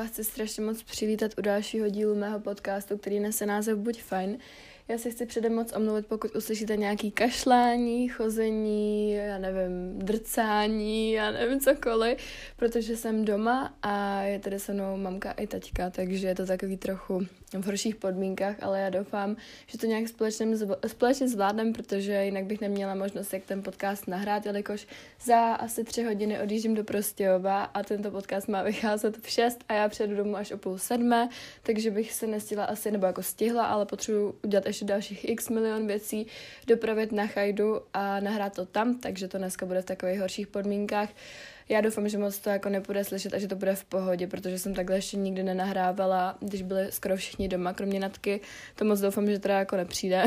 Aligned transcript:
vás 0.00 0.10
chci 0.10 0.24
strašně 0.24 0.64
moc 0.64 0.82
přivítat 0.82 1.32
u 1.38 1.42
dalšího 1.42 1.88
dílu 1.88 2.14
mého 2.14 2.40
podcastu, 2.40 2.98
který 2.98 3.20
nese 3.20 3.46
název 3.46 3.78
Buď 3.78 4.02
fajn. 4.02 4.38
Já 4.88 4.98
se 4.98 5.10
chci 5.10 5.26
předem 5.26 5.54
moc 5.54 5.72
omluvit, 5.76 6.06
pokud 6.06 6.36
uslyšíte 6.36 6.76
nějaký 6.76 7.10
kašlání, 7.10 8.08
chození, 8.08 9.12
já 9.12 9.38
nevím, 9.38 9.98
drcání, 9.98 11.12
já 11.12 11.30
nevím 11.30 11.60
cokoliv, 11.60 12.18
protože 12.56 12.96
jsem 12.96 13.24
doma 13.24 13.74
a 13.82 14.22
je 14.22 14.38
tady 14.38 14.58
se 14.58 14.72
mnou 14.72 14.96
mamka 14.96 15.32
i 15.32 15.46
taťka, 15.46 15.90
takže 15.90 16.28
je 16.28 16.34
to 16.34 16.46
takový 16.46 16.76
trochu 16.76 17.26
v 17.58 17.66
horších 17.66 17.96
podmínkách, 17.96 18.56
ale 18.62 18.80
já 18.80 18.90
doufám, 18.90 19.36
že 19.66 19.78
to 19.78 19.86
nějak 19.86 20.08
společně, 20.08 20.46
společně 20.86 21.28
zvládnem, 21.28 21.72
protože 21.72 22.24
jinak 22.24 22.44
bych 22.44 22.60
neměla 22.60 22.94
možnost, 22.94 23.32
jak 23.32 23.44
ten 23.44 23.62
podcast 23.62 24.08
nahrát, 24.08 24.46
jelikož 24.46 24.86
za 25.24 25.52
asi 25.52 25.84
tři 25.84 26.02
hodiny 26.02 26.40
odjíždím 26.40 26.74
do 26.74 26.84
Prostějova 26.84 27.64
a 27.64 27.82
tento 27.82 28.10
podcast 28.10 28.48
má 28.48 28.62
vycházet 28.62 29.18
v 29.22 29.30
šest 29.30 29.64
a 29.68 29.74
já 29.74 29.88
přijedu 29.88 30.16
domů 30.16 30.36
až 30.36 30.52
o 30.52 30.58
půl 30.58 30.78
sedmé, 30.78 31.28
takže 31.62 31.90
bych 31.90 32.12
se 32.12 32.26
nestihla 32.26 32.64
asi, 32.64 32.90
nebo 32.90 33.06
jako 33.06 33.22
stihla, 33.22 33.66
ale 33.66 33.86
potřebuji 33.86 34.38
udělat 34.44 34.66
ještě 34.66 34.84
dalších 34.84 35.28
x 35.28 35.48
milion 35.48 35.86
věcí, 35.86 36.26
dopravit 36.66 37.12
na 37.12 37.26
Chajdu 37.26 37.80
a 37.94 38.20
nahrát 38.20 38.54
to 38.54 38.66
tam, 38.66 38.98
takže 38.98 39.28
to 39.28 39.38
dneska 39.38 39.66
bude 39.66 39.82
v 39.82 39.84
takových 39.84 40.20
horších 40.20 40.46
podmínkách. 40.46 41.08
Já 41.70 41.80
doufám, 41.80 42.08
že 42.08 42.18
moc 42.18 42.38
to 42.38 42.50
jako 42.50 42.68
nebude 42.68 43.04
slyšet 43.04 43.34
a 43.34 43.38
že 43.38 43.48
to 43.48 43.56
bude 43.56 43.74
v 43.74 43.84
pohodě, 43.84 44.26
protože 44.26 44.58
jsem 44.58 44.74
takhle 44.74 44.96
ještě 44.96 45.16
nikdy 45.16 45.42
nenahrávala, 45.42 46.36
když 46.40 46.62
byli 46.62 46.92
skoro 46.92 47.16
všichni 47.16 47.48
doma, 47.48 47.72
kromě 47.72 48.00
Natky. 48.00 48.40
To 48.74 48.84
moc 48.84 49.00
doufám, 49.00 49.26
že 49.26 49.38
teda 49.38 49.58
jako 49.58 49.76
nepřijde. 49.76 50.24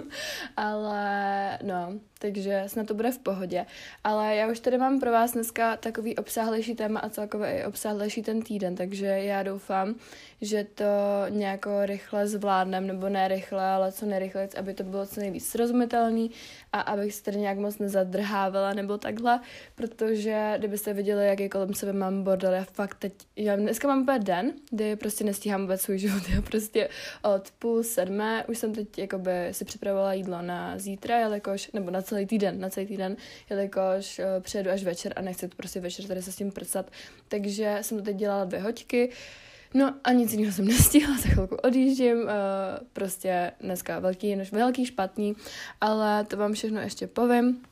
Ale 0.56 1.58
no, 1.62 1.92
takže 2.18 2.64
snad 2.66 2.86
to 2.86 2.94
bude 2.94 3.10
v 3.12 3.18
pohodě. 3.18 3.66
Ale 4.04 4.36
já 4.36 4.50
už 4.50 4.60
tady 4.60 4.78
mám 4.78 5.00
pro 5.00 5.12
vás 5.12 5.32
dneska 5.32 5.76
takový 5.76 6.16
obsáhlejší 6.16 6.74
téma 6.74 7.00
a 7.00 7.08
celkově 7.08 7.58
i 7.58 7.64
obsáhlejší 7.64 8.22
ten 8.22 8.42
týden, 8.42 8.76
takže 8.76 9.06
já 9.06 9.42
doufám, 9.42 9.94
že 10.40 10.64
to 10.64 10.84
nějako 11.28 11.86
rychle 11.86 12.26
zvládnem, 12.26 12.86
nebo 12.86 13.08
ne 13.08 13.28
rychle, 13.28 13.64
ale 13.64 13.92
co 13.92 14.06
nejrychleji, 14.06 14.48
aby 14.58 14.74
to 14.74 14.82
bylo 14.82 15.06
co 15.06 15.20
nejvíc 15.20 15.48
srozumitelný 15.48 16.30
a 16.72 16.80
abych 16.80 17.14
se 17.14 17.22
tady 17.22 17.38
nějak 17.38 17.58
moc 17.58 17.78
nezadrhávala 17.78 18.72
nebo 18.72 18.98
takhle, 18.98 19.40
protože 19.74 20.54
kdybyste 20.80 20.94
viděli, 20.94 21.26
jaký 21.26 21.48
kolem 21.48 21.74
sebe 21.74 21.92
mám 21.92 22.22
bordel, 22.22 22.52
já 22.52 22.64
fakt 22.64 22.94
teď, 22.98 23.12
já 23.36 23.56
dneska 23.56 23.88
mám 23.88 24.02
úplně 24.02 24.18
den, 24.18 24.52
kdy 24.70 24.96
prostě 24.96 25.24
nestíhám 25.24 25.60
vůbec 25.60 25.80
svůj 25.80 25.98
život, 25.98 26.22
já 26.34 26.42
prostě 26.42 26.88
od 27.22 27.50
půl 27.58 27.82
sedmé 27.82 28.44
už 28.48 28.58
jsem 28.58 28.74
teď 28.74 28.98
jakoby 28.98 29.48
si 29.52 29.64
připravovala 29.64 30.12
jídlo 30.12 30.42
na 30.42 30.78
zítra, 30.78 31.18
jelikož, 31.18 31.70
nebo 31.72 31.90
na 31.90 32.02
celý 32.02 32.26
týden, 32.26 32.60
na 32.60 32.70
celý 32.70 32.86
týden, 32.86 33.16
jelikož 33.50 34.18
uh, 34.18 34.24
přijedu 34.42 34.70
až 34.70 34.84
večer 34.84 35.12
a 35.16 35.20
nechci 35.20 35.48
to 35.48 35.56
prostě 35.56 35.80
večer 35.80 36.04
tady 36.04 36.22
se 36.22 36.32
s 36.32 36.36
tím 36.36 36.52
prcat, 36.52 36.90
takže 37.28 37.78
jsem 37.80 37.98
to 37.98 38.04
teď 38.04 38.16
dělala 38.16 38.44
dvě 38.44 38.60
hoďky, 38.60 39.10
No 39.74 39.94
a 40.04 40.12
nic 40.12 40.32
jiného 40.32 40.52
jsem 40.52 40.64
nestihla, 40.68 41.16
za 41.16 41.28
chvilku 41.28 41.54
odjíždím, 41.54 42.22
uh, 42.22 42.28
prostě 42.92 43.52
dneska 43.60 43.98
velký, 43.98 44.36
velký 44.52 44.86
špatný, 44.86 45.36
ale 45.80 46.24
to 46.24 46.36
vám 46.36 46.52
všechno 46.52 46.80
ještě 46.80 47.06
povím. 47.06 47.62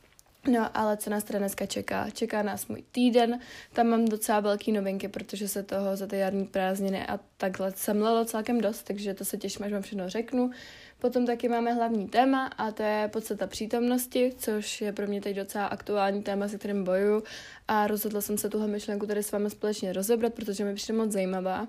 No, 0.49 0.77
ale 0.77 0.97
co 0.97 1.11
nás 1.11 1.25
teda 1.25 1.39
dneska 1.39 1.67
čeká? 1.67 2.11
Čeká 2.11 2.43
nás 2.43 2.67
můj 2.67 2.85
týden, 2.93 3.41
tam 3.73 3.87
mám 3.87 4.05
docela 4.05 4.41
velký 4.41 4.73
novinky, 4.73 5.09
protože 5.09 5.49
se 5.49 5.63
toho 5.63 5.97
za 5.97 6.07
ty 6.07 6.19
jarní 6.19 6.47
prázdniny 6.47 7.07
a 7.07 7.21
takhle 7.37 7.73
semlelo 7.77 8.25
celkem 8.25 8.61
dost, 8.61 8.83
takže 8.83 9.15
to 9.15 9.25
se 9.25 9.37
těším, 9.37 9.65
až 9.65 9.73
vám 9.73 9.83
všechno 9.83 10.09
řeknu. 10.09 10.51
Potom 10.99 11.27
taky 11.27 11.49
máme 11.49 11.73
hlavní 11.73 12.09
téma 12.09 12.47
a 12.47 12.71
to 12.71 12.83
je 12.83 13.09
podstata 13.13 13.47
přítomnosti, 13.47 14.33
což 14.39 14.81
je 14.81 14.93
pro 14.93 15.07
mě 15.07 15.21
teď 15.21 15.37
docela 15.37 15.67
aktuální 15.67 16.23
téma, 16.23 16.49
se 16.49 16.59
kterým 16.59 16.85
bojuju 16.85 17.23
a 17.69 17.87
rozhodla 17.87 18.21
jsem 18.21 18.39
se 18.39 18.49
tuhle 18.49 18.67
myšlenku 18.67 19.07
tady 19.07 19.23
s 19.23 19.33
vámi 19.33 19.51
společně 19.51 19.93
rozebrat, 19.93 20.35
protože 20.35 20.65
mi 20.65 20.75
přijde 20.75 20.99
moc 20.99 21.13
zajímavá. 21.13 21.69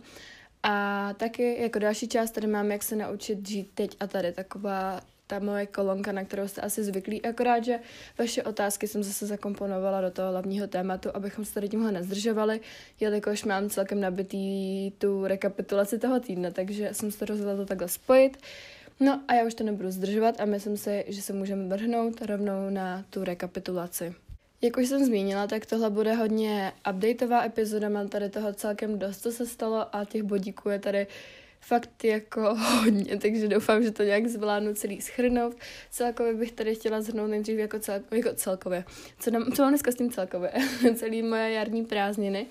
A 0.64 1.14
taky 1.14 1.62
jako 1.62 1.80
další 1.80 2.08
část 2.08 2.32
tady 2.32 2.48
mám, 2.48 2.72
jak 2.72 2.84
se 2.84 2.96
naučit 2.96 3.50
žít 3.50 3.72
teď 3.74 3.98
a 4.00 4.08
tady, 4.08 4.32
taková 4.32 5.02
ta 5.29 5.40
moje 5.40 5.66
kolonka, 5.66 6.12
na 6.12 6.23
kterou 6.23 6.47
jste 6.47 6.62
asi 6.62 6.84
zvyklí, 6.84 7.22
akorát, 7.22 7.63
že 7.63 7.79
vaše 8.17 8.44
otázky 8.44 8.88
jsem 8.88 9.03
zase 9.03 9.25
zakomponovala 9.25 10.01
do 10.01 10.12
toho 10.12 10.31
hlavního 10.31 10.67
tématu, 10.67 11.09
abychom 11.13 11.45
se 11.45 11.53
tady 11.53 11.69
tímhle 11.69 11.91
nezdržovali, 11.91 12.59
jelikož 13.00 13.44
mám 13.44 13.69
celkem 13.69 14.01
nabitý 14.01 14.91
tu 14.91 15.28
rekapitulaci 15.28 16.00
toho 16.00 16.19
týdne, 16.19 16.51
takže 16.51 16.90
jsem 16.91 17.12
se 17.12 17.25
rozhodla 17.25 17.56
to 17.56 17.66
takhle 17.66 17.88
spojit. 17.88 18.38
No 19.00 19.22
a 19.28 19.34
já 19.34 19.45
už 19.45 19.53
to 19.53 19.63
nebudu 19.63 19.91
zdržovat 19.91 20.41
a 20.41 20.45
myslím 20.45 20.78
si, 20.78 21.06
že 21.07 21.22
se 21.22 21.34
můžeme 21.34 21.67
vrhnout 21.67 22.22
rovnou 22.22 22.69
na 22.69 23.06
tu 23.09 23.23
rekapitulaci. 23.23 24.13
Jak 24.61 24.78
už 24.78 24.88
jsem 24.88 25.06
zmínila, 25.06 25.47
tak 25.47 25.66
tohle 25.66 25.90
bude 25.90 26.13
hodně 26.13 26.72
updateová 26.90 27.46
epizoda, 27.46 27.90
mám 27.90 28.07
tady 28.07 28.29
toho 28.29 28.53
celkem 28.53 29.00
dost, 29.00 29.22
co 29.22 29.31
se 29.31 29.46
stalo 29.46 29.96
a 29.96 30.06
těch 30.06 30.23
bodíků 30.23 30.69
je 30.69 30.79
tady 30.79 31.07
fakt 31.59 32.03
jako 32.03 32.56
hodně, 32.56 33.18
takže 33.18 33.47
doufám, 33.47 33.84
že 33.84 33.92
to 33.92 34.03
nějak 34.03 34.28
zvládnu 34.28 34.74
celý 34.74 35.02
schrnout. 35.02 35.56
Celkově 35.90 36.34
bych 36.34 36.52
tady 36.52 36.75
chtěla 36.75 37.02
zhrnout 37.02 37.30
nejdřív 37.30 37.58
jako, 37.58 37.80
cel, 37.80 38.02
jako 38.12 38.30
celkově. 38.34 38.84
Co, 39.20 39.31
nám, 39.31 39.52
co 39.52 39.62
mám 39.62 39.72
dneska 39.72 39.92
s 39.92 39.96
tím 39.96 40.12
celkově? 40.12 40.52
Celý 40.96 41.22
moje 41.22 41.52
jarní 41.52 41.86
prázdniny. 41.86 42.46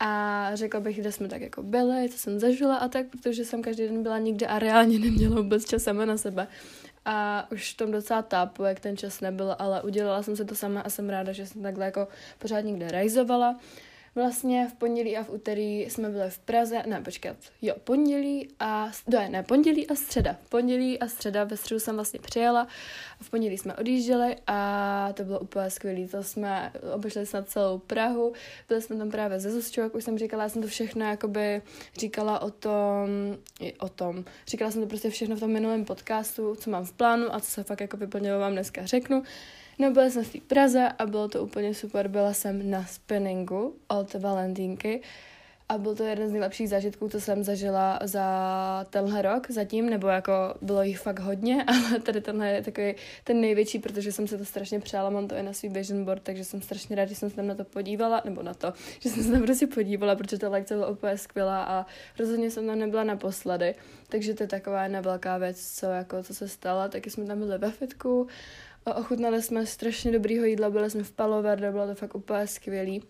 A 0.00 0.50
řekla 0.54 0.80
bych, 0.80 1.00
kde 1.00 1.12
jsme 1.12 1.28
tak 1.28 1.42
jako 1.42 1.62
byli, 1.62 2.08
co 2.08 2.18
jsem 2.18 2.38
zažila 2.38 2.76
a 2.76 2.88
tak, 2.88 3.06
protože 3.06 3.44
jsem 3.44 3.62
každý 3.62 3.82
den 3.82 4.02
byla 4.02 4.18
nikde 4.18 4.46
a 4.46 4.58
reálně 4.58 4.98
neměla 4.98 5.36
vůbec 5.36 5.64
čas 5.64 5.82
sama 5.82 6.04
na 6.04 6.16
sebe. 6.16 6.46
A 7.04 7.46
už 7.52 7.72
v 7.72 7.76
tom 7.76 7.90
docela 7.90 8.22
tápu, 8.22 8.62
jak 8.62 8.80
ten 8.80 8.96
čas 8.96 9.20
nebyl, 9.20 9.56
ale 9.58 9.82
udělala 9.82 10.22
jsem 10.22 10.36
se 10.36 10.44
to 10.44 10.54
sama 10.54 10.80
a 10.80 10.90
jsem 10.90 11.10
ráda, 11.10 11.32
že 11.32 11.46
jsem 11.46 11.62
takhle 11.62 11.84
jako 11.84 12.08
pořád 12.38 12.60
někde 12.60 12.88
rajzovala. 12.88 13.60
Vlastně 14.16 14.68
v 14.68 14.74
pondělí 14.74 15.16
a 15.16 15.24
v 15.24 15.30
úterý 15.30 15.80
jsme 15.80 16.08
byli 16.08 16.30
v 16.30 16.38
Praze, 16.38 16.82
ne, 16.86 17.00
počkat, 17.00 17.36
jo, 17.62 17.74
pondělí 17.84 18.48
a, 18.60 18.90
ne, 19.06 19.28
ne, 19.28 19.42
pondělí 19.42 19.86
a 19.86 19.94
středa. 19.94 20.36
Pondělí 20.48 20.98
a 21.00 21.08
středa, 21.08 21.44
ve 21.44 21.56
středu 21.56 21.80
jsem 21.80 21.94
vlastně 21.94 22.20
přijela, 22.20 22.68
v 23.20 23.30
pondělí 23.30 23.58
jsme 23.58 23.74
odjížděli 23.74 24.36
a 24.46 25.12
to 25.14 25.24
bylo 25.24 25.40
úplně 25.40 25.70
skvělé. 25.70 26.08
To 26.08 26.22
jsme 26.22 26.72
obešli 26.94 27.26
snad 27.26 27.48
celou 27.48 27.78
Prahu, 27.78 28.32
byli 28.68 28.82
jsme 28.82 28.96
tam 28.96 29.10
právě 29.10 29.40
ze 29.40 29.50
Zuzčou, 29.50 29.80
jak 29.80 29.94
už 29.94 30.04
jsem 30.04 30.18
říkala, 30.18 30.42
já 30.42 30.48
jsem 30.48 30.62
to 30.62 30.68
všechno 30.68 31.04
jakoby 31.04 31.62
říkala 31.98 32.38
o 32.38 32.50
tom, 32.50 33.08
o 33.78 33.88
tom, 33.88 34.24
říkala 34.46 34.70
jsem 34.70 34.82
to 34.82 34.88
prostě 34.88 35.10
všechno 35.10 35.36
v 35.36 35.40
tom 35.40 35.50
minulém 35.50 35.84
podcastu, 35.84 36.54
co 36.54 36.70
mám 36.70 36.84
v 36.84 36.92
plánu 36.92 37.34
a 37.34 37.40
co 37.40 37.50
se 37.50 37.62
fakt 37.62 37.80
jako 37.80 37.96
vyplnilo 37.96 38.40
vám 38.40 38.52
dneska 38.52 38.86
řeknu. 38.86 39.22
No 39.78 39.90
byla 39.90 40.10
jsem 40.10 40.24
v 40.24 40.32
té 40.32 40.38
Praze 40.40 40.88
a 40.98 41.06
bylo 41.06 41.28
to 41.28 41.42
úplně 41.42 41.74
super. 41.74 42.08
Byla 42.08 42.32
jsem 42.32 42.70
na 42.70 42.84
spinningu 42.84 43.76
od 43.88 44.14
Valentínky 44.14 45.02
a 45.68 45.78
byl 45.78 45.94
to 45.94 46.04
jeden 46.04 46.28
z 46.28 46.32
nejlepších 46.32 46.68
zážitků, 46.68 47.08
co 47.08 47.20
jsem 47.20 47.44
zažila 47.44 47.98
za 48.04 48.86
tenhle 48.90 49.22
rok 49.22 49.50
zatím, 49.50 49.90
nebo 49.90 50.06
jako 50.06 50.32
bylo 50.62 50.82
jich 50.82 50.98
fakt 50.98 51.18
hodně, 51.18 51.64
ale 51.66 52.00
tady 52.00 52.20
tenhle 52.20 52.48
je 52.48 52.62
takový 52.62 52.94
ten 53.24 53.40
největší, 53.40 53.78
protože 53.78 54.12
jsem 54.12 54.28
se 54.28 54.38
to 54.38 54.44
strašně 54.44 54.80
přála, 54.80 55.10
mám 55.10 55.28
to 55.28 55.34
i 55.34 55.42
na 55.42 55.52
svůj 55.52 55.70
vision 55.70 56.04
board, 56.04 56.22
takže 56.22 56.44
jsem 56.44 56.62
strašně 56.62 56.96
ráda, 56.96 57.08
že 57.08 57.14
jsem 57.14 57.30
se 57.30 57.36
tam 57.36 57.46
na 57.46 57.54
to 57.54 57.64
podívala, 57.64 58.22
nebo 58.24 58.42
na 58.42 58.54
to, 58.54 58.72
že 59.00 59.10
jsem 59.10 59.22
se 59.22 59.32
tam 59.32 59.42
prostě 59.42 59.66
podívala, 59.66 60.16
protože 60.16 60.38
ta 60.38 60.48
lekce 60.48 60.74
byla 60.74 60.88
úplně 60.88 61.18
skvělá 61.18 61.64
a 61.64 61.86
rozhodně 62.18 62.50
jsem 62.50 62.66
tam 62.66 62.78
nebyla 62.78 63.04
naposledy, 63.04 63.74
takže 64.08 64.34
to 64.34 64.42
je 64.42 64.48
taková 64.48 64.82
jedna 64.82 65.00
velká 65.00 65.38
věc, 65.38 65.72
co, 65.74 65.86
jako, 65.86 66.22
co 66.22 66.34
se 66.34 66.48
stala, 66.48 66.88
taky 66.88 67.10
jsme 67.10 67.24
tam 67.24 67.38
byli 67.38 67.58
ve 67.58 67.70
fitku, 67.70 68.28
Ochutnali 68.94 69.42
jsme 69.42 69.66
strašně 69.66 70.12
dobrýho 70.12 70.44
jídla, 70.44 70.70
byli 70.70 70.90
jsme 70.90 71.02
v 71.02 71.12
Paloverde, 71.12 71.70
bylo 71.70 71.86
to 71.86 71.94
fakt 71.94 72.14
úplně 72.14 72.46
skvělý. 72.46 73.02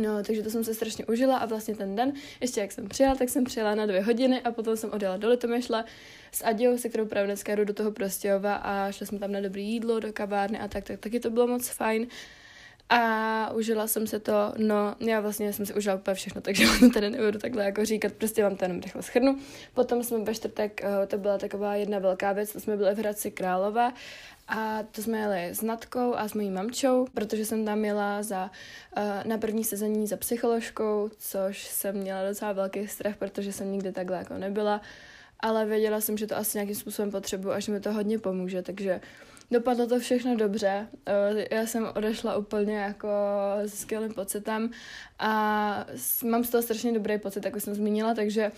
No, 0.00 0.22
takže 0.24 0.42
to 0.42 0.50
jsem 0.50 0.64
se 0.64 0.74
strašně 0.74 1.06
užila 1.06 1.38
a 1.38 1.46
vlastně 1.46 1.76
ten 1.76 1.96
den, 1.96 2.12
ještě 2.40 2.60
jak 2.60 2.72
jsem 2.72 2.88
přijela, 2.88 3.14
tak 3.14 3.28
jsem 3.28 3.44
přijela 3.44 3.74
na 3.74 3.86
dvě 3.86 4.02
hodiny 4.02 4.40
a 4.40 4.50
potom 4.50 4.76
jsem 4.76 4.90
odjela 4.90 5.16
do 5.16 5.28
Litomyšle 5.28 5.84
s 6.32 6.44
Adějou, 6.44 6.78
se 6.78 6.88
kterou 6.88 7.06
právě 7.06 7.26
dneska 7.26 7.54
jdu 7.54 7.64
do 7.64 7.74
toho 7.74 7.90
Prostějova 7.90 8.54
a 8.54 8.92
šli 8.92 9.06
jsme 9.06 9.18
tam 9.18 9.32
na 9.32 9.40
dobrý 9.40 9.68
jídlo, 9.68 10.00
do 10.00 10.12
kavárny 10.12 10.58
a 10.58 10.68
tak, 10.68 10.84
tak 10.84 11.00
taky 11.00 11.20
to 11.20 11.30
bylo 11.30 11.46
moc 11.46 11.68
fajn. 11.68 12.06
A 12.90 13.50
užila 13.54 13.86
jsem 13.86 14.06
se 14.06 14.20
to, 14.20 14.52
no 14.56 14.94
já 15.00 15.20
vlastně 15.20 15.52
jsem 15.52 15.66
si 15.66 15.74
užila 15.74 15.94
úplně 15.94 16.14
všechno, 16.14 16.40
takže 16.40 16.66
to 16.80 16.90
tady 16.90 17.10
nebudu 17.10 17.38
takhle 17.38 17.64
jako 17.64 17.84
říkat, 17.84 18.12
prostě 18.12 18.42
vám 18.42 18.56
to 18.56 18.64
jenom 18.64 18.80
rychle 18.80 19.02
schrnu. 19.02 19.38
Potom 19.74 20.02
jsme 20.02 20.18
ve 20.18 20.34
čtvrtek, 20.34 20.80
eh, 20.84 21.06
to 21.06 21.18
byla 21.18 21.38
taková 21.38 21.74
jedna 21.74 21.98
velká 21.98 22.32
věc, 22.32 22.52
to 22.52 22.60
jsme 22.60 22.76
byli 22.76 22.94
v 22.94 22.98
Hradci 22.98 23.30
Králové 23.30 23.92
a 24.48 24.82
to 24.82 25.02
jsme 25.02 25.18
jeli 25.18 25.44
s 25.44 25.62
Natkou 25.62 26.14
a 26.14 26.28
s 26.28 26.34
mojí 26.34 26.50
mamčou, 26.50 27.06
protože 27.14 27.44
jsem 27.44 27.64
tam 27.64 27.78
měla 27.78 28.22
za, 28.22 28.50
uh, 28.96 29.02
na 29.24 29.38
první 29.38 29.64
sezení 29.64 30.06
za 30.06 30.16
psycholožkou, 30.16 31.10
což 31.18 31.66
jsem 31.66 31.96
měla 31.96 32.28
docela 32.28 32.52
velký 32.52 32.88
strach, 32.88 33.16
protože 33.16 33.52
jsem 33.52 33.72
nikdy 33.72 33.92
takhle 33.92 34.16
jako 34.16 34.34
nebyla, 34.34 34.80
ale 35.40 35.66
věděla 35.66 36.00
jsem, 36.00 36.18
že 36.18 36.26
to 36.26 36.36
asi 36.36 36.58
nějakým 36.58 36.76
způsobem 36.76 37.10
potřebuji 37.10 37.50
a 37.50 37.60
že 37.60 37.72
mi 37.72 37.80
to 37.80 37.92
hodně 37.92 38.18
pomůže, 38.18 38.62
takže 38.62 39.00
dopadlo 39.50 39.86
to 39.86 39.98
všechno 39.98 40.36
dobře. 40.36 40.88
Uh, 40.92 41.40
já 41.50 41.66
jsem 41.66 41.88
odešla 41.94 42.36
úplně 42.36 42.76
jako 42.76 43.08
s 43.64 43.74
skvělým 43.74 44.14
pocitem 44.14 44.70
a 45.18 45.86
mám 46.24 46.44
z 46.44 46.50
toho 46.50 46.62
strašně 46.62 46.92
dobrý 46.92 47.18
pocit, 47.18 47.44
jako 47.44 47.60
jsem 47.60 47.74
zmínila, 47.74 48.14
takže 48.14 48.52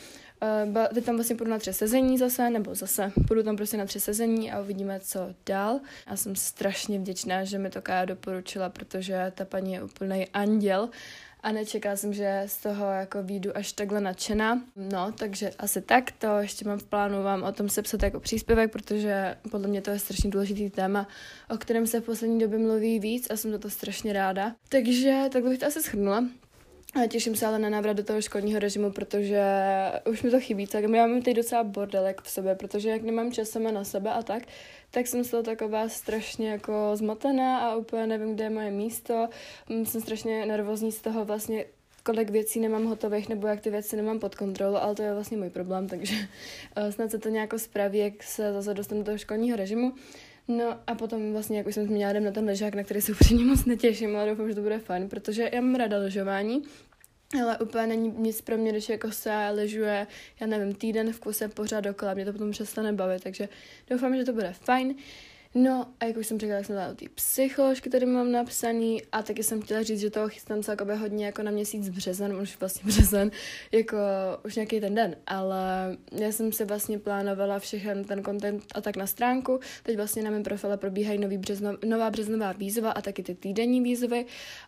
Uh, 0.74 0.86
teď 0.94 1.04
tam 1.04 1.14
vlastně 1.14 1.36
půjdu 1.36 1.50
na 1.50 1.58
tři 1.58 1.72
sezení 1.72 2.18
zase, 2.18 2.50
nebo 2.50 2.74
zase 2.74 3.12
půjdu 3.28 3.42
tam 3.42 3.56
prostě 3.56 3.76
na 3.76 3.86
tři 3.86 4.00
sezení 4.00 4.52
a 4.52 4.60
uvidíme, 4.60 5.00
co 5.00 5.34
dál. 5.46 5.80
Já 6.10 6.16
jsem 6.16 6.36
strašně 6.36 6.98
vděčná, 6.98 7.44
že 7.44 7.58
mi 7.58 7.70
to 7.70 7.82
Kája 7.82 8.04
doporučila, 8.04 8.68
protože 8.68 9.32
ta 9.34 9.44
paní 9.44 9.72
je 9.72 9.82
úplný 9.82 10.28
anděl 10.28 10.88
a 11.42 11.52
nečekala 11.52 11.96
jsem, 11.96 12.12
že 12.12 12.42
z 12.46 12.56
toho 12.56 12.84
jako 12.86 13.22
výjdu 13.22 13.56
až 13.56 13.72
takhle 13.72 14.00
nadšená. 14.00 14.62
No, 14.76 15.12
takže 15.12 15.50
asi 15.58 15.82
tak, 15.82 16.10
to 16.10 16.38
ještě 16.38 16.64
mám 16.64 16.78
v 16.78 16.84
plánu 16.84 17.22
vám 17.22 17.42
o 17.42 17.52
tom 17.52 17.68
sepsat 17.68 18.02
jako 18.02 18.20
příspěvek, 18.20 18.72
protože 18.72 19.36
podle 19.50 19.68
mě 19.68 19.82
to 19.82 19.90
je 19.90 19.98
strašně 19.98 20.30
důležitý 20.30 20.70
téma, 20.70 21.08
o 21.50 21.58
kterém 21.58 21.86
se 21.86 22.00
v 22.00 22.04
poslední 22.04 22.38
době 22.38 22.58
mluví 22.58 23.00
víc 23.00 23.30
a 23.30 23.36
jsem 23.36 23.50
za 23.50 23.58
to 23.58 23.70
strašně 23.70 24.12
ráda. 24.12 24.54
Takže 24.68 25.22
takhle 25.32 25.50
bych 25.50 25.58
to 25.58 25.66
asi 25.66 25.80
shrnula. 25.80 26.24
A 26.94 27.06
těším 27.06 27.36
se 27.36 27.46
ale 27.46 27.58
na 27.58 27.70
návrat 27.70 27.92
do 27.92 28.04
toho 28.04 28.22
školního 28.22 28.58
režimu, 28.58 28.90
protože 28.90 29.42
už 30.10 30.22
mi 30.22 30.30
to 30.30 30.40
chybí. 30.40 30.66
Tak 30.66 30.84
já 30.84 31.06
mám 31.06 31.22
teď 31.22 31.36
docela 31.36 31.64
bordelek 31.64 32.22
v 32.22 32.30
sobě, 32.30 32.54
protože 32.54 32.90
jak 32.90 33.02
nemám 33.02 33.32
čas 33.32 33.48
sama 33.48 33.70
na 33.70 33.84
sebe 33.84 34.10
a 34.10 34.22
tak, 34.22 34.42
tak 34.90 35.06
jsem 35.06 35.24
toho 35.24 35.42
taková 35.42 35.88
strašně 35.88 36.50
jako 36.50 36.90
zmatená 36.94 37.58
a 37.58 37.76
úplně 37.76 38.06
nevím, 38.06 38.34
kde 38.34 38.44
je 38.44 38.50
moje 38.50 38.70
místo. 38.70 39.28
Mm, 39.68 39.86
jsem 39.86 40.00
strašně 40.00 40.46
nervózní 40.46 40.92
z 40.92 41.00
toho 41.00 41.24
vlastně, 41.24 41.64
kolik 42.02 42.30
věcí 42.30 42.60
nemám 42.60 42.84
hotových 42.84 43.28
nebo 43.28 43.46
jak 43.46 43.60
ty 43.60 43.70
věci 43.70 43.96
nemám 43.96 44.18
pod 44.18 44.34
kontrolou, 44.34 44.76
ale 44.76 44.94
to 44.94 45.02
je 45.02 45.14
vlastně 45.14 45.36
můj 45.36 45.50
problém, 45.50 45.88
takže 45.88 46.14
uh, 46.14 46.90
snad 46.90 47.10
se 47.10 47.18
to 47.18 47.28
nějak 47.28 47.54
spraví, 47.56 47.98
jak 47.98 48.22
se 48.22 48.52
zase 48.52 48.74
dostanu 48.74 49.00
do 49.00 49.04
toho 49.04 49.18
školního 49.18 49.56
režimu. 49.56 49.92
No 50.50 50.78
a 50.86 50.94
potom 50.94 51.32
vlastně, 51.32 51.58
jak 51.58 51.66
už 51.66 51.74
jsem 51.74 51.86
zmínila, 51.86 52.10
jdem 52.10 52.24
na 52.24 52.30
ten 52.30 52.44
ležák, 52.44 52.74
na 52.74 52.82
který 52.82 53.00
se 53.00 53.12
upřímně 53.12 53.44
moc 53.44 53.64
netěším, 53.64 54.16
ale 54.16 54.30
doufám, 54.30 54.48
že 54.48 54.54
to 54.54 54.60
bude 54.60 54.78
fajn, 54.78 55.08
protože 55.08 55.50
já 55.52 55.60
mám 55.60 55.74
ráda 55.74 55.98
ležování, 55.98 56.62
ale 57.42 57.58
úplně 57.58 57.86
není 57.86 58.14
nic 58.18 58.40
pro 58.40 58.56
mě, 58.56 58.72
když 58.72 58.88
jako 58.88 59.12
se 59.12 59.50
ležuje, 59.50 60.06
já 60.40 60.46
nevím, 60.46 60.74
týden 60.74 61.12
v 61.12 61.20
kuse 61.20 61.48
pořád 61.48 61.80
dokola, 61.80 62.14
mě 62.14 62.24
to 62.24 62.32
potom 62.32 62.50
přestane 62.50 62.92
bavit, 62.92 63.22
takže 63.22 63.48
doufám, 63.90 64.16
že 64.16 64.24
to 64.24 64.32
bude 64.32 64.52
fajn. 64.52 64.94
No 65.54 65.94
a 66.00 66.04
jak 66.04 66.16
už 66.16 66.26
jsem 66.26 66.40
řekla, 66.40 66.58
jsem 66.58 66.76
dala 66.76 66.94
ty 66.94 67.08
psycholožky, 67.08 67.88
které 67.88 68.06
mám 68.06 68.32
napsaný 68.32 69.02
a 69.12 69.22
taky 69.22 69.42
jsem 69.42 69.62
chtěla 69.62 69.82
říct, 69.82 70.00
že 70.00 70.10
toho 70.10 70.28
chystám 70.28 70.62
celkově 70.62 70.96
hodně 70.96 71.26
jako 71.26 71.42
na 71.42 71.50
měsíc 71.50 71.88
březen, 71.88 72.36
už 72.36 72.60
vlastně 72.60 72.82
březen, 72.86 73.30
jako 73.72 73.96
už 74.44 74.54
nějaký 74.54 74.80
ten 74.80 74.94
den, 74.94 75.16
ale 75.26 75.96
já 76.12 76.32
jsem 76.32 76.52
si 76.52 76.64
vlastně 76.64 76.98
plánovala 76.98 77.58
všechen 77.58 78.04
ten 78.04 78.24
content 78.24 78.64
a 78.74 78.80
tak 78.80 78.96
na 78.96 79.06
stránku, 79.06 79.60
teď 79.82 79.96
vlastně 79.96 80.22
na 80.22 80.30
mém 80.30 80.42
profile 80.42 80.76
probíhají 80.76 81.18
nový 81.18 81.38
březno, 81.38 81.76
nová 81.84 82.10
březnová 82.10 82.52
výzva 82.52 82.90
a 82.90 83.00
taky 83.00 83.22
ty 83.22 83.34
týdenní 83.34 83.80
výzvy. 83.80 84.26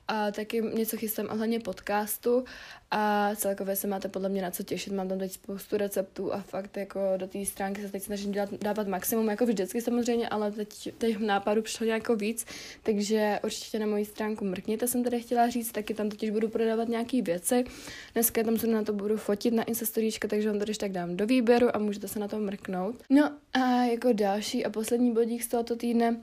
A 0.09 0.31
taky 0.31 0.63
něco 0.75 0.97
chystám 0.97 1.29
ohledně 1.31 1.61
podcastu 1.61 2.45
a 2.95 3.31
celkově 3.37 3.77
se 3.77 3.87
máte 3.87 4.09
podle 4.09 4.29
mě 4.29 4.43
na 4.43 4.51
co 4.51 4.63
těšit, 4.63 4.93
mám 4.93 5.09
tam 5.09 5.19
teď 5.19 5.33
spoustu 5.33 5.77
receptů 5.77 6.33
a 6.33 6.41
fakt 6.41 6.77
jako 6.77 7.01
do 7.17 7.27
té 7.27 7.45
stránky 7.45 7.83
se 7.83 7.89
teď 7.89 8.03
snažím 8.03 8.33
dělat, 8.33 8.55
dávat 8.55 8.89
maximum, 8.89 9.29
jako 9.29 9.47
vždycky 9.47 9.81
samozřejmě, 9.81 10.29
ale 10.29 10.53
teď 10.53 10.95
těch 10.99 11.19
nápadů 11.19 11.63
přišlo 11.63 11.87
nějakou 11.87 12.17
víc, 12.17 12.47
takže 12.83 13.41
určitě 13.45 13.79
na 13.79 13.87
moji 13.87 14.05
stránku 14.05 14.45
mrkněte, 14.45 14.89
jsem 14.89 15.05
tady 15.05 15.21
chtěla 15.21 15.49
říct, 15.49 15.73
taky 15.73 15.95
tam 15.95 16.09
totiž 16.09 16.31
budu 16.31 16.49
prodávat 16.49 16.89
nějaké 16.89 17.23
věci. 17.23 17.65
Dneska 18.13 18.43
tam 18.43 18.59
se 18.59 18.67
na 18.67 18.83
to 18.83 18.93
budu 18.93 19.17
fotit 19.17 19.55
na 19.55 19.63
Instastoríčka, 19.63 20.29
takže 20.29 20.49
vám 20.49 20.59
tady 20.59 20.75
tak 20.75 20.93
dám 20.93 21.17
do 21.17 21.27
výběru 21.27 21.77
a 21.77 21.79
můžete 21.79 22.09
se 22.09 22.19
na 22.19 22.29
to 22.29 22.39
mrknout. 22.39 22.97
No 23.11 23.31
a 23.53 23.85
jako 23.85 24.13
další 24.13 24.65
a 24.65 24.71
poslední 24.71 25.13
bodík 25.13 25.43
z 25.43 25.49
tohoto 25.49 25.77
týdne 25.77 26.17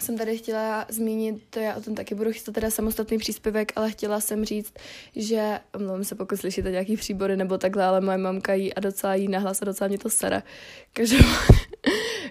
jsem 0.00 0.18
tady 0.18 0.38
chtěla 0.38 0.86
zmínit, 0.88 1.44
to 1.50 1.60
já 1.60 1.76
o 1.76 1.80
tom 1.80 1.94
taky 1.94 2.14
budu 2.14 2.32
chystat 2.32 2.54
teda 2.54 2.70
samostatný 2.70 3.18
příspěvek, 3.18 3.72
ale 3.76 3.90
chtěla 3.90 4.20
jsem 4.20 4.44
říct, 4.44 4.74
že, 5.16 5.60
omlouvám 5.74 6.04
se, 6.04 6.14
pokud 6.14 6.36
slyšíte 6.36 6.70
nějaký 6.70 6.96
příbory 6.96 7.36
nebo 7.36 7.58
takhle, 7.58 7.84
ale 7.84 8.00
moje 8.00 8.18
mamka 8.18 8.54
jí 8.54 8.74
a 8.74 8.80
docela 8.80 9.14
jí 9.14 9.28
nahlas 9.28 9.62
a 9.62 9.64
docela 9.64 9.88
mě 9.88 9.98
to 9.98 10.10
sere. 10.10 10.42
Každopádně, 10.92 11.58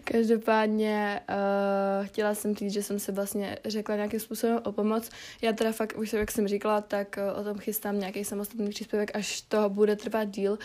každopádně 0.04 1.22
uh, 1.30 2.06
chtěla 2.06 2.36
jsem 2.36 2.56
říct, 2.56 2.74
že 2.74 2.84
jsem 2.84 3.00
se 3.00 3.12
vlastně 3.12 3.58
řekla 3.66 3.96
nějakým 3.96 4.20
způsobem 4.20 4.60
o 4.64 4.72
pomoc. 4.72 5.10
Já 5.42 5.54
teda 5.54 5.72
fakt, 5.72 5.98
už 5.98 6.14
jak 6.14 6.32
jsem 6.32 6.48
říkala, 6.48 6.82
tak 6.82 7.20
uh, 7.34 7.40
o 7.40 7.44
tom 7.44 7.58
chystám 7.58 8.00
nějaký 8.00 8.24
samostatný 8.24 8.70
příspěvek, 8.70 9.16
až 9.16 9.42
to 9.42 9.70
bude 9.70 9.96
trvat 9.96 10.24
díl, 10.24 10.58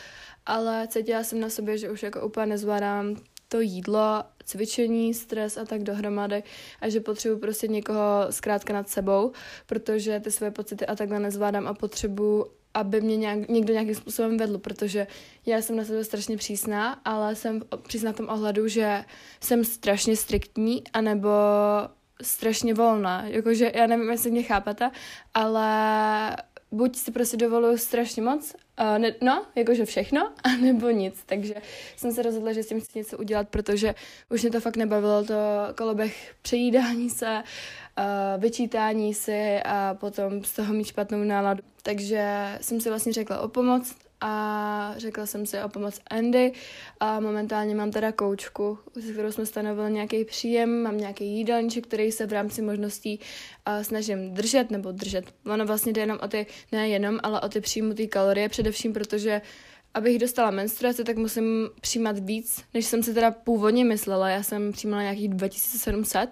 ale 0.47 0.89
cítila 0.89 1.25
jsem 1.25 1.41
na 1.41 1.51
sobě, 1.51 1.79
že 1.79 1.91
už 1.91 2.03
jako 2.03 2.27
úplně 2.27 2.47
nezvládám 2.47 3.17
to 3.53 3.61
jídlo, 3.61 4.25
cvičení, 4.45 5.15
stres 5.15 5.57
a 5.57 5.65
tak 5.65 5.83
dohromady 5.83 6.43
a 6.81 6.89
že 6.89 7.01
potřebuji 7.01 7.39
prostě 7.39 7.69
někoho 7.69 8.27
zkrátka 8.31 8.73
nad 8.73 8.89
sebou, 8.89 9.33
protože 9.67 10.21
ty 10.21 10.31
své 10.31 10.51
pocity 10.51 10.87
a 10.87 10.97
takhle 10.97 11.21
nezvládám 11.21 11.67
a 11.67 11.75
potřebuji 11.75 12.47
aby 12.75 13.01
mě 13.01 13.17
nějak, 13.17 13.49
někdo 13.49 13.73
nějakým 13.73 13.95
způsobem 13.95 14.37
vedl, 14.39 14.59
protože 14.59 15.07
já 15.47 15.63
jsem 15.63 15.77
na 15.77 15.85
sebe 15.85 16.05
strašně 16.05 16.37
přísná, 16.37 16.93
ale 17.05 17.35
jsem 17.35 17.61
přísná 17.83 18.13
v 18.13 18.17
tom 18.17 18.29
ohledu, 18.29 18.69
že 18.69 19.05
jsem 19.41 19.65
strašně 19.65 20.17
striktní, 20.17 20.83
anebo 20.93 21.29
strašně 22.23 22.75
volná. 22.75 23.27
Jakože 23.27 23.73
já 23.75 23.87
nevím, 23.87 24.11
jestli 24.11 24.31
mě 24.31 24.43
chápete, 24.43 24.91
ale 25.35 26.37
buď 26.71 26.97
si 26.97 27.11
prostě 27.11 27.37
dovoluju 27.37 27.79
strašně 27.79 28.23
moc, 28.23 28.55
uh, 28.81 28.99
ne, 28.99 29.15
no, 29.21 29.47
jakože 29.55 29.85
všechno, 29.85 30.33
anebo 30.45 30.91
nic. 30.91 31.23
Takže 31.27 31.55
jsem 31.97 32.13
se 32.13 32.23
rozhodla, 32.23 32.53
že 32.53 32.63
s 32.63 32.69
tím 32.69 32.81
chci 32.81 32.99
něco 32.99 33.19
udělat, 33.19 33.49
protože 33.49 33.95
už 34.31 34.43
mě 34.43 34.51
to 34.51 34.61
fakt 34.61 34.77
nebavilo, 34.77 35.25
to 35.25 35.35
koloběh 35.77 36.35
přejídání 36.43 37.11
se, 37.11 37.43
uh, 37.99 38.43
vyčítání 38.43 39.15
si 39.15 39.61
a 39.65 39.95
potom 39.95 40.45
z 40.45 40.53
toho 40.53 40.75
mít 40.75 40.85
špatnou 40.87 41.19
náladu. 41.19 41.63
Takže 41.83 42.53
jsem 42.61 42.81
si 42.81 42.89
vlastně 42.89 43.13
řekla 43.13 43.41
o 43.41 43.49
pomoc, 43.49 43.95
a 44.23 44.95
řekla 44.97 45.27
jsem 45.27 45.47
si 45.47 45.63
o 45.63 45.69
pomoc 45.69 46.01
Andy 46.11 46.53
a 47.01 47.21
momentálně 47.21 47.75
mám 47.75 47.91
teda 47.91 48.13
koučku, 48.13 48.79
se 49.01 49.13
kterou 49.13 49.33
jsme 49.33 49.47
stanovili 49.47 49.93
nějaký 49.93 50.25
příjem, 50.25 50.83
mám 50.83 50.99
nějaký 50.99 51.27
jídelníček, 51.27 51.87
který 51.87 52.13
se 52.13 52.27
v 52.27 52.33
rámci 52.33 52.63
možností 52.63 53.21
uh, 53.69 53.83
snažím 53.83 54.35
držet 54.35 54.71
nebo 54.71 54.93
držet. 54.93 55.25
Ono 55.47 55.67
vlastně 55.67 55.93
jde 55.93 56.01
jenom 56.01 56.19
o 56.23 56.29
ty, 56.29 56.47
ne 56.73 56.89
jenom, 56.89 57.21
ale 57.23 57.41
o 57.41 57.49
ty 57.49 57.61
přijmutý 57.61 58.09
kalorie, 58.09 58.49
především 58.49 58.93
protože 58.93 59.41
abych 59.95 60.19
dostala 60.19 60.51
menstruaci, 60.51 61.05
tak 61.05 61.17
musím 61.17 61.69
přijímat 61.81 62.19
víc, 62.19 62.65
než 62.75 62.87
jsem 62.87 63.03
si 63.03 63.15
teda 63.15 63.31
původně 63.31 63.85
myslela. 63.85 64.29
Já 64.29 64.43
jsem 64.43 64.73
přijímala 64.73 65.03
nějakých 65.03 65.29
2700 65.29 66.31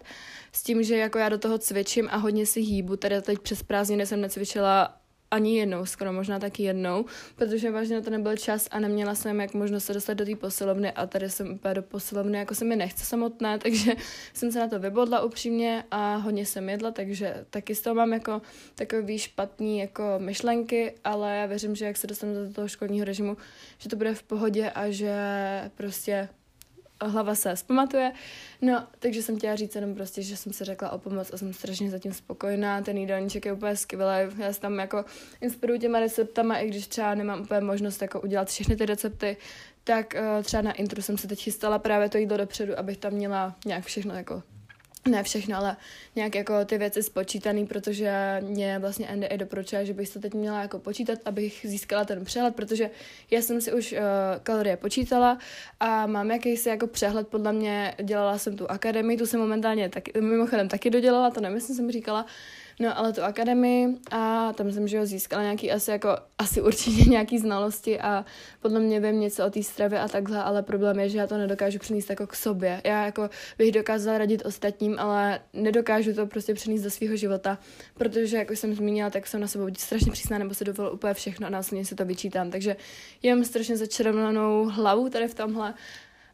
s 0.52 0.62
tím, 0.62 0.82
že 0.82 0.96
jako 0.96 1.18
já 1.18 1.28
do 1.28 1.38
toho 1.38 1.58
cvičím 1.58 2.08
a 2.10 2.16
hodně 2.16 2.46
si 2.46 2.60
hýbu. 2.60 2.96
Tady 2.96 3.22
teď 3.22 3.38
přes 3.38 3.62
prázdniny 3.62 4.06
jsem 4.06 4.20
necvičila 4.20 4.99
ani 5.30 5.58
jednou, 5.58 5.86
skoro 5.86 6.12
možná 6.12 6.38
taky 6.38 6.62
jednou, 6.62 7.04
protože 7.36 7.70
vážně 7.70 8.02
to 8.02 8.10
nebyl 8.10 8.36
čas 8.36 8.68
a 8.70 8.80
neměla 8.80 9.14
jsem 9.14 9.40
jak 9.40 9.54
možnost 9.54 9.84
se 9.84 9.94
dostat 9.94 10.14
do 10.14 10.24
té 10.24 10.36
posilovny 10.36 10.92
a 10.92 11.06
tady 11.06 11.30
jsem 11.30 11.50
úplně 11.50 11.74
do 11.74 11.82
posilovny, 11.82 12.38
jako 12.38 12.54
se 12.54 12.64
mi 12.64 12.76
nechce 12.76 13.04
samotné, 13.04 13.58
takže 13.62 13.92
jsem 14.32 14.52
se 14.52 14.58
na 14.58 14.68
to 14.68 14.78
vybodla 14.78 15.20
upřímně 15.20 15.84
a 15.90 16.16
hodně 16.16 16.46
jsem 16.46 16.68
jedla, 16.68 16.90
takže 16.90 17.46
taky 17.50 17.74
z 17.74 17.80
toho 17.80 17.94
mám 17.94 18.12
jako 18.12 18.42
takový 18.74 19.18
špatný 19.18 19.78
jako 19.78 20.04
myšlenky, 20.18 20.94
ale 21.04 21.36
já 21.36 21.46
věřím, 21.46 21.76
že 21.76 21.84
jak 21.84 21.96
se 21.96 22.06
dostanu 22.06 22.34
do 22.34 22.52
toho 22.52 22.68
školního 22.68 23.04
režimu, 23.04 23.36
že 23.78 23.88
to 23.88 23.96
bude 23.96 24.14
v 24.14 24.22
pohodě 24.22 24.70
a 24.70 24.90
že 24.90 25.14
prostě 25.74 26.28
hlava 27.06 27.34
se 27.34 27.56
zpamatuje. 27.56 28.12
No, 28.62 28.86
takže 28.98 29.22
jsem 29.22 29.38
chtěla 29.38 29.56
říct 29.56 29.74
jenom 29.74 29.94
prostě, 29.94 30.22
že 30.22 30.36
jsem 30.36 30.52
se 30.52 30.64
řekla 30.64 30.90
o 30.90 30.98
pomoc 30.98 31.30
a 31.32 31.36
jsem 31.36 31.52
strašně 31.52 31.90
zatím 31.90 32.12
spokojená. 32.12 32.82
Ten 32.82 32.96
jídelníček 32.96 33.46
je 33.46 33.52
úplně 33.52 33.76
skvělý. 33.76 34.34
Já 34.38 34.52
se 34.52 34.60
tam 34.60 34.78
jako 34.78 35.04
inspiruju 35.40 35.78
těma 35.78 36.00
receptama, 36.00 36.58
i 36.58 36.68
když 36.68 36.86
třeba 36.86 37.14
nemám 37.14 37.40
úplně 37.40 37.60
možnost 37.60 38.02
jako 38.02 38.20
udělat 38.20 38.48
všechny 38.48 38.76
ty 38.76 38.86
recepty, 38.86 39.36
tak 39.84 40.14
uh, 40.14 40.42
třeba 40.42 40.62
na 40.62 40.72
intro 40.72 41.02
jsem 41.02 41.18
se 41.18 41.28
teď 41.28 41.42
chystala 41.42 41.78
právě 41.78 42.08
to 42.08 42.18
jídlo 42.18 42.36
dopředu, 42.36 42.78
abych 42.78 42.96
tam 42.96 43.12
měla 43.12 43.56
nějak 43.66 43.84
všechno 43.84 44.14
jako 44.14 44.42
ne 45.08 45.22
všechno, 45.22 45.56
ale 45.56 45.76
nějak 46.16 46.34
jako 46.34 46.64
ty 46.64 46.78
věci 46.78 47.02
spočítaný, 47.02 47.66
protože 47.66 48.40
mě 48.40 48.78
vlastně 48.78 49.08
NDA 49.14 49.36
doporučuje, 49.36 49.86
že 49.86 49.94
bych 49.94 50.10
to 50.10 50.20
teď 50.20 50.34
měla 50.34 50.62
jako 50.62 50.78
počítat, 50.78 51.18
abych 51.24 51.66
získala 51.68 52.04
ten 52.04 52.24
přehled, 52.24 52.54
protože 52.54 52.90
já 53.30 53.42
jsem 53.42 53.60
si 53.60 53.72
už 53.72 53.92
uh, 53.92 53.98
kalorie 54.42 54.76
počítala 54.76 55.38
a 55.80 56.06
mám 56.06 56.30
jakýsi 56.30 56.68
jako 56.68 56.86
přehled, 56.86 57.28
podle 57.28 57.52
mě 57.52 57.94
dělala 58.02 58.38
jsem 58.38 58.56
tu 58.56 58.70
akademii, 58.70 59.18
tu 59.18 59.26
jsem 59.26 59.40
momentálně 59.40 59.88
taky, 59.88 60.20
mimochodem 60.20 60.68
taky 60.68 60.90
dodělala, 60.90 61.30
to 61.30 61.40
nevím, 61.40 61.60
jsem 61.60 61.90
říkala, 61.90 62.26
No 62.80 62.98
ale 62.98 63.12
tu 63.12 63.22
akademii 63.22 63.88
a 64.10 64.52
tam 64.52 64.72
jsem, 64.72 64.88
že 64.88 64.98
ho 64.98 65.06
získala 65.06 65.42
nějaký 65.42 65.72
asi 65.72 65.90
jako, 65.90 66.08
asi 66.38 66.62
určitě 66.62 67.10
nějaký 67.10 67.38
znalosti 67.38 68.00
a 68.00 68.24
podle 68.60 68.80
mě 68.80 69.00
vím 69.00 69.20
něco 69.20 69.46
o 69.46 69.50
té 69.50 69.62
stravě 69.62 70.00
a 70.00 70.08
takhle, 70.08 70.42
ale 70.42 70.62
problém 70.62 71.00
je, 71.00 71.08
že 71.08 71.18
já 71.18 71.26
to 71.26 71.38
nedokážu 71.38 71.78
přenést 71.78 72.10
jako 72.10 72.26
k 72.26 72.34
sobě. 72.34 72.80
Já 72.84 73.04
jako 73.04 73.30
bych 73.58 73.72
dokázala 73.72 74.18
radit 74.18 74.46
ostatním, 74.46 74.98
ale 74.98 75.40
nedokážu 75.52 76.14
to 76.14 76.26
prostě 76.26 76.54
přenést 76.54 76.82
do 76.82 76.90
svého 76.90 77.16
života, 77.16 77.58
protože 77.94 78.36
jako 78.36 78.52
jsem 78.52 78.74
zmínila, 78.74 79.10
tak 79.10 79.26
jsem 79.26 79.40
na 79.40 79.46
sebe 79.46 79.64
strašně 79.78 80.12
přísná 80.12 80.38
nebo 80.38 80.54
se 80.54 80.64
dovolila 80.64 80.94
úplně 80.94 81.14
všechno 81.14 81.46
a 81.46 81.50
následně 81.50 81.84
se 81.84 81.94
to 81.94 82.04
vyčítám. 82.04 82.50
Takže 82.50 82.76
mám 83.28 83.44
strašně 83.44 83.76
začervenou 83.76 84.64
hlavu 84.64 85.08
tady 85.08 85.28
v 85.28 85.34
tomhle 85.34 85.74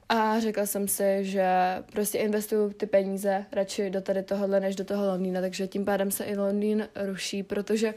a 0.08 0.40
řekla 0.40 0.66
jsem 0.66 0.88
si, 0.88 1.24
že 1.24 1.46
prostě 1.92 2.18
investuju 2.18 2.70
ty 2.70 2.86
peníze 2.86 3.44
radši 3.52 3.90
do 3.90 4.00
tady 4.00 4.22
tohohle, 4.22 4.60
než 4.60 4.76
do 4.76 4.84
toho 4.84 5.06
Londýna, 5.06 5.40
takže 5.40 5.66
tím 5.66 5.84
pádem 5.84 6.10
se 6.10 6.24
i 6.24 6.36
Londýn 6.36 6.88
ruší, 7.06 7.42
protože 7.42 7.94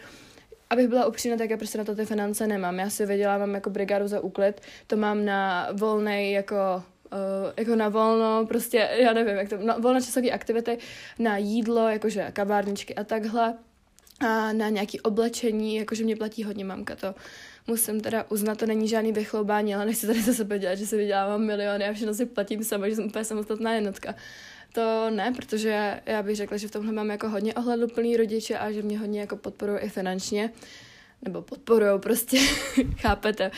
abych 0.70 0.88
byla 0.88 1.06
upřímná, 1.06 1.38
tak 1.38 1.50
já 1.50 1.58
prostě 1.58 1.78
na 1.78 1.84
to 1.84 1.96
ty 1.96 2.06
finance 2.06 2.48
nemám. 2.48 2.80
Já 2.80 2.90
si 2.90 3.06
vydělávám 3.06 3.54
jako 3.54 3.70
brigádu 3.70 4.08
za 4.08 4.20
úklid, 4.20 4.62
to 4.88 4.98
mám 4.98 5.26
na 5.26 5.70
volnej 5.74 6.32
jako 6.32 6.84
Uh, 7.12 7.54
jako 7.58 7.76
na 7.76 7.90
volno, 7.90 8.46
prostě, 8.48 8.90
já 8.94 9.14
nevím, 9.14 9.36
jak 9.36 9.50
to, 9.50 9.58
na 9.58 9.78
volnočasové 9.78 10.30
aktivity, 10.30 10.78
na 11.20 11.38
jídlo, 11.38 11.90
jakože 11.90 12.32
kavárničky 12.34 12.96
a 12.96 13.04
takhle, 13.04 13.54
a 14.20 14.54
na 14.54 14.70
nějaké 14.70 15.02
oblečení, 15.02 15.76
jakože 15.76 16.04
mě 16.04 16.16
platí 16.16 16.44
hodně 16.44 16.66
mamka, 16.66 16.96
to 16.96 17.16
musím 17.70 18.02
teda 18.02 18.26
uznat, 18.30 18.58
to 18.58 18.66
není 18.66 18.88
žádný 18.88 19.12
vychloubání, 19.12 19.76
ale 19.76 19.86
nechci 19.86 20.08
tady 20.08 20.22
za 20.22 20.34
sebe 20.34 20.60
dělat, 20.60 20.76
že 20.76 20.88
si 20.88 20.98
vydělávám 20.98 21.46
miliony 21.46 21.86
a 21.86 21.94
všechno 21.94 22.14
si 22.14 22.26
platím 22.26 22.64
sama, 22.64 22.90
že 22.90 22.96
jsem 22.96 23.06
úplně 23.06 23.26
samostatná 23.26 23.74
jednotka. 23.74 24.16
To 24.74 25.10
ne, 25.10 25.34
protože 25.36 26.02
já 26.06 26.24
bych 26.24 26.36
řekla, 26.36 26.58
že 26.58 26.68
v 26.68 26.72
tomhle 26.72 26.94
mám 26.94 27.10
jako 27.10 27.30
hodně 27.30 27.54
ohleduplný 27.54 28.18
rodiče 28.18 28.58
a 28.58 28.72
že 28.72 28.82
mě 28.82 29.00
hodně 29.00 29.20
jako 29.20 29.38
podporují 29.38 29.80
i 29.80 29.90
finančně. 29.90 30.50
Uh, 30.50 30.89
nebo 31.22 31.42
podporujou 31.42 32.00
prostě, 32.00 32.40
chápete. 32.98 33.52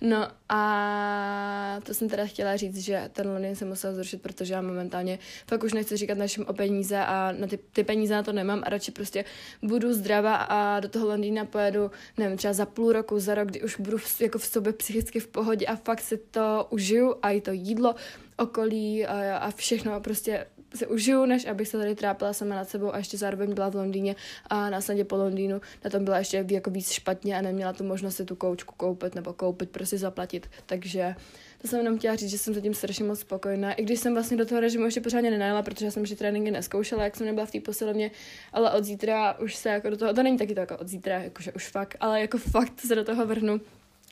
No 0.00 0.28
a 0.48 1.80
to 1.82 1.94
jsem 1.94 2.08
teda 2.08 2.26
chtěla 2.26 2.56
říct, 2.56 2.78
že 2.78 3.10
ten 3.12 3.28
Londýn 3.28 3.56
jsem 3.56 3.68
musela 3.68 3.94
zrušit, 3.94 4.22
protože 4.22 4.54
já 4.54 4.62
momentálně 4.62 5.18
fakt 5.46 5.64
už 5.64 5.72
nechci 5.72 5.96
říkat 5.96 6.18
našim 6.18 6.44
o 6.46 6.52
peníze 6.52 6.98
a 6.98 7.32
na 7.38 7.46
ty, 7.46 7.58
ty 7.72 7.84
peníze 7.84 8.14
na 8.14 8.22
to 8.22 8.32
nemám 8.32 8.62
a 8.66 8.70
radši 8.70 8.90
prostě 8.90 9.24
budu 9.62 9.94
zdravá 9.94 10.34
a 10.34 10.80
do 10.80 10.88
toho 10.88 11.06
Londýna 11.06 11.44
pojedu, 11.44 11.90
nevím, 12.18 12.36
třeba 12.36 12.54
za 12.54 12.66
půl 12.66 12.92
roku, 12.92 13.20
za 13.20 13.34
rok, 13.34 13.48
kdy 13.48 13.62
už 13.62 13.80
budu 13.80 13.98
v, 13.98 14.20
jako 14.20 14.38
v 14.38 14.46
sobě 14.46 14.72
psychicky 14.72 15.20
v 15.20 15.26
pohodě 15.26 15.66
a 15.66 15.76
fakt 15.76 16.00
si 16.00 16.16
to 16.16 16.66
užiju 16.70 17.14
a 17.22 17.30
i 17.30 17.40
to 17.40 17.52
jídlo, 17.52 17.94
okolí 18.36 19.06
a, 19.06 19.36
a 19.36 19.50
všechno 19.50 20.00
prostě 20.00 20.46
si 20.74 20.86
užiju, 20.86 21.24
než 21.24 21.46
abych 21.46 21.68
se 21.68 21.78
tady 21.78 21.94
trápila 21.94 22.32
sama 22.32 22.54
nad 22.54 22.68
sebou 22.68 22.94
a 22.94 22.98
ještě 22.98 23.18
zároveň 23.18 23.54
byla 23.54 23.68
v 23.68 23.74
Londýně 23.74 24.16
a 24.46 24.70
následně 24.70 25.04
po 25.04 25.16
Londýnu 25.16 25.60
na 25.84 25.90
tom 25.90 26.04
byla 26.04 26.18
ještě 26.18 26.44
jako 26.50 26.70
víc 26.70 26.90
špatně 26.90 27.38
a 27.38 27.42
neměla 27.42 27.72
tu 27.72 27.84
možnost 27.84 28.16
si 28.16 28.24
tu 28.24 28.36
koučku 28.36 28.74
koupit 28.76 29.14
nebo 29.14 29.32
koupit, 29.32 29.70
prostě 29.70 29.98
zaplatit. 29.98 30.50
Takže 30.66 31.14
to 31.62 31.68
jsem 31.68 31.78
jenom 31.78 31.98
chtěla 31.98 32.16
říct, 32.16 32.30
že 32.30 32.38
jsem 32.38 32.54
zatím 32.54 32.74
strašně 32.74 33.04
moc 33.04 33.20
spokojená. 33.20 33.72
I 33.72 33.82
když 33.82 34.00
jsem 34.00 34.14
vlastně 34.14 34.36
do 34.36 34.46
toho 34.46 34.60
režimu 34.60 34.84
ještě 34.84 35.00
pořádně 35.00 35.30
nenajela, 35.30 35.62
protože 35.62 35.90
jsem 35.90 36.02
ještě 36.02 36.16
tréninky 36.16 36.50
neskoušela, 36.50 37.04
jak 37.04 37.16
jsem 37.16 37.26
nebyla 37.26 37.46
v 37.46 37.50
té 37.50 37.60
posilovně, 37.60 38.10
ale 38.52 38.72
od 38.72 38.84
zítra 38.84 39.38
už 39.38 39.56
se 39.56 39.68
jako 39.68 39.90
do 39.90 39.96
toho, 39.96 40.14
to 40.14 40.22
není 40.22 40.38
taky 40.38 40.54
to 40.54 40.60
jako 40.60 40.76
od 40.76 40.88
zítra, 40.88 41.18
jakože 41.22 41.52
už 41.52 41.68
fakt, 41.68 41.96
ale 42.00 42.20
jako 42.20 42.38
fakt 42.38 42.80
se 42.80 42.94
do 42.94 43.04
toho 43.04 43.26
vrhnu 43.26 43.60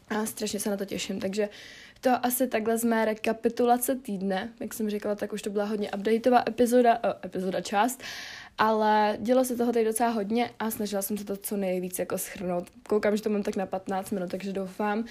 a 0.08 0.26
strašně 0.26 0.60
se 0.60 0.70
na 0.70 0.76
to 0.76 0.84
těším. 0.84 1.20
Takže 1.20 1.48
to 2.00 2.26
asi 2.26 2.46
takhle 2.46 2.78
z 2.78 2.84
mé 2.84 3.04
rekapitulace 3.04 3.94
týdne. 3.94 4.52
Jak 4.60 4.74
jsem 4.74 4.90
říkala, 4.90 5.14
tak 5.14 5.32
už 5.32 5.42
to 5.42 5.50
byla 5.50 5.64
hodně 5.64 5.90
updateová 5.90 6.42
epizoda, 6.48 6.98
oh, 7.04 7.12
epizoda 7.24 7.60
část, 7.60 8.02
ale 8.58 9.16
dělo 9.20 9.44
se 9.44 9.56
toho 9.56 9.72
tady 9.72 9.84
docela 9.84 10.10
hodně 10.10 10.50
a 10.58 10.70
snažila 10.70 11.02
jsem 11.02 11.18
se 11.18 11.24
to 11.24 11.36
co 11.36 11.56
nejvíc 11.56 11.98
jako 11.98 12.18
schrnout. 12.18 12.70
Koukám, 12.88 13.16
že 13.16 13.22
to 13.22 13.30
mám 13.30 13.42
tak 13.42 13.56
na 13.56 13.66
15 13.66 14.10
minut, 14.10 14.30
takže 14.30 14.52
doufám, 14.52 15.04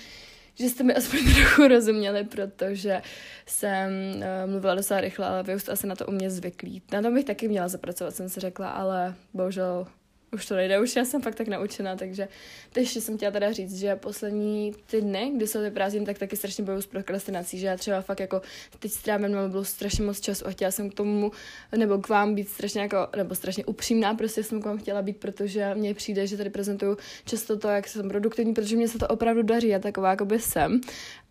že 0.56 0.70
jste 0.70 0.84
mi 0.84 0.96
aspoň 0.96 1.20
trochu 1.36 1.68
rozuměli, 1.68 2.24
protože 2.24 3.02
jsem 3.46 3.92
uh, 4.16 4.52
mluvila 4.52 4.76
docela 4.76 5.02
rychle, 5.02 5.26
ale 5.26 5.44
vy 5.44 5.56
už 5.56 5.62
jste 5.62 5.72
asi 5.72 5.88
na 5.88 5.96
to 5.96 6.06
u 6.06 6.12
mě 6.12 6.30
zvyklí. 6.30 6.82
Na 6.92 7.02
tom 7.02 7.14
bych 7.14 7.26
taky 7.26 7.48
měla 7.48 7.68
zapracovat, 7.68 8.16
jsem 8.16 8.30
si 8.30 8.40
řekla, 8.40 8.70
ale 8.70 9.16
bohužel 9.34 9.88
už 10.36 10.46
to 10.46 10.56
nejde, 10.56 10.80
už 10.80 10.96
já 10.96 11.06
jsem 11.06 11.22
fakt 11.22 11.36
tak 11.36 11.48
naučená, 11.48 11.96
takže 11.96 12.28
to 12.74 12.80
ještě 12.80 13.02
jsem 13.02 13.18
chtěla 13.18 13.32
teda 13.32 13.52
říct, 13.52 13.80
že 13.80 13.96
poslední 13.96 14.74
ty 14.88 15.02
dny, 15.02 15.32
kdy 15.36 15.48
se 15.48 15.62
vyprázím, 15.62 16.06
tak 16.06 16.18
taky 16.18 16.36
strašně 16.36 16.64
bojuju 16.64 16.82
s 16.82 16.88
prokrastinací, 16.88 17.60
že 17.60 17.68
já 17.68 17.78
třeba 17.78 18.02
fakt 18.02 18.20
jako 18.20 18.42
teď 18.80 18.92
strávím 18.92 19.32
na 19.32 19.42
mobilu 19.42 19.64
strašně 19.64 20.04
moc 20.04 20.20
času 20.20 20.48
a 20.48 20.52
chtěla 20.52 20.72
jsem 20.72 20.90
k 20.90 20.94
tomu, 20.94 21.32
nebo 21.78 21.98
k 21.98 22.10
vám 22.10 22.36
být 22.36 22.50
strašně 22.50 22.82
jako, 22.82 23.08
nebo 23.18 23.36
strašně 23.36 23.66
upřímná, 23.66 24.14
prostě 24.14 24.44
jsem 24.44 24.62
k 24.62 24.66
vám 24.66 24.78
chtěla 24.78 25.02
být, 25.02 25.18
protože 25.18 25.76
mně 25.76 25.94
přijde, 25.94 26.28
že 26.28 26.38
tady 26.38 26.50
prezentuju 26.50 26.98
často 27.26 27.58
to, 27.58 27.68
jak 27.68 27.88
jsem 27.88 28.10
produktivní, 28.10 28.54
protože 28.54 28.76
mě 28.76 28.88
se 28.88 28.98
to 28.98 29.08
opravdu 29.08 29.44
daří, 29.44 29.68
já 29.68 29.80
taková 29.80 30.10
jako 30.10 30.26
by 30.26 30.40
jsem 30.40 30.82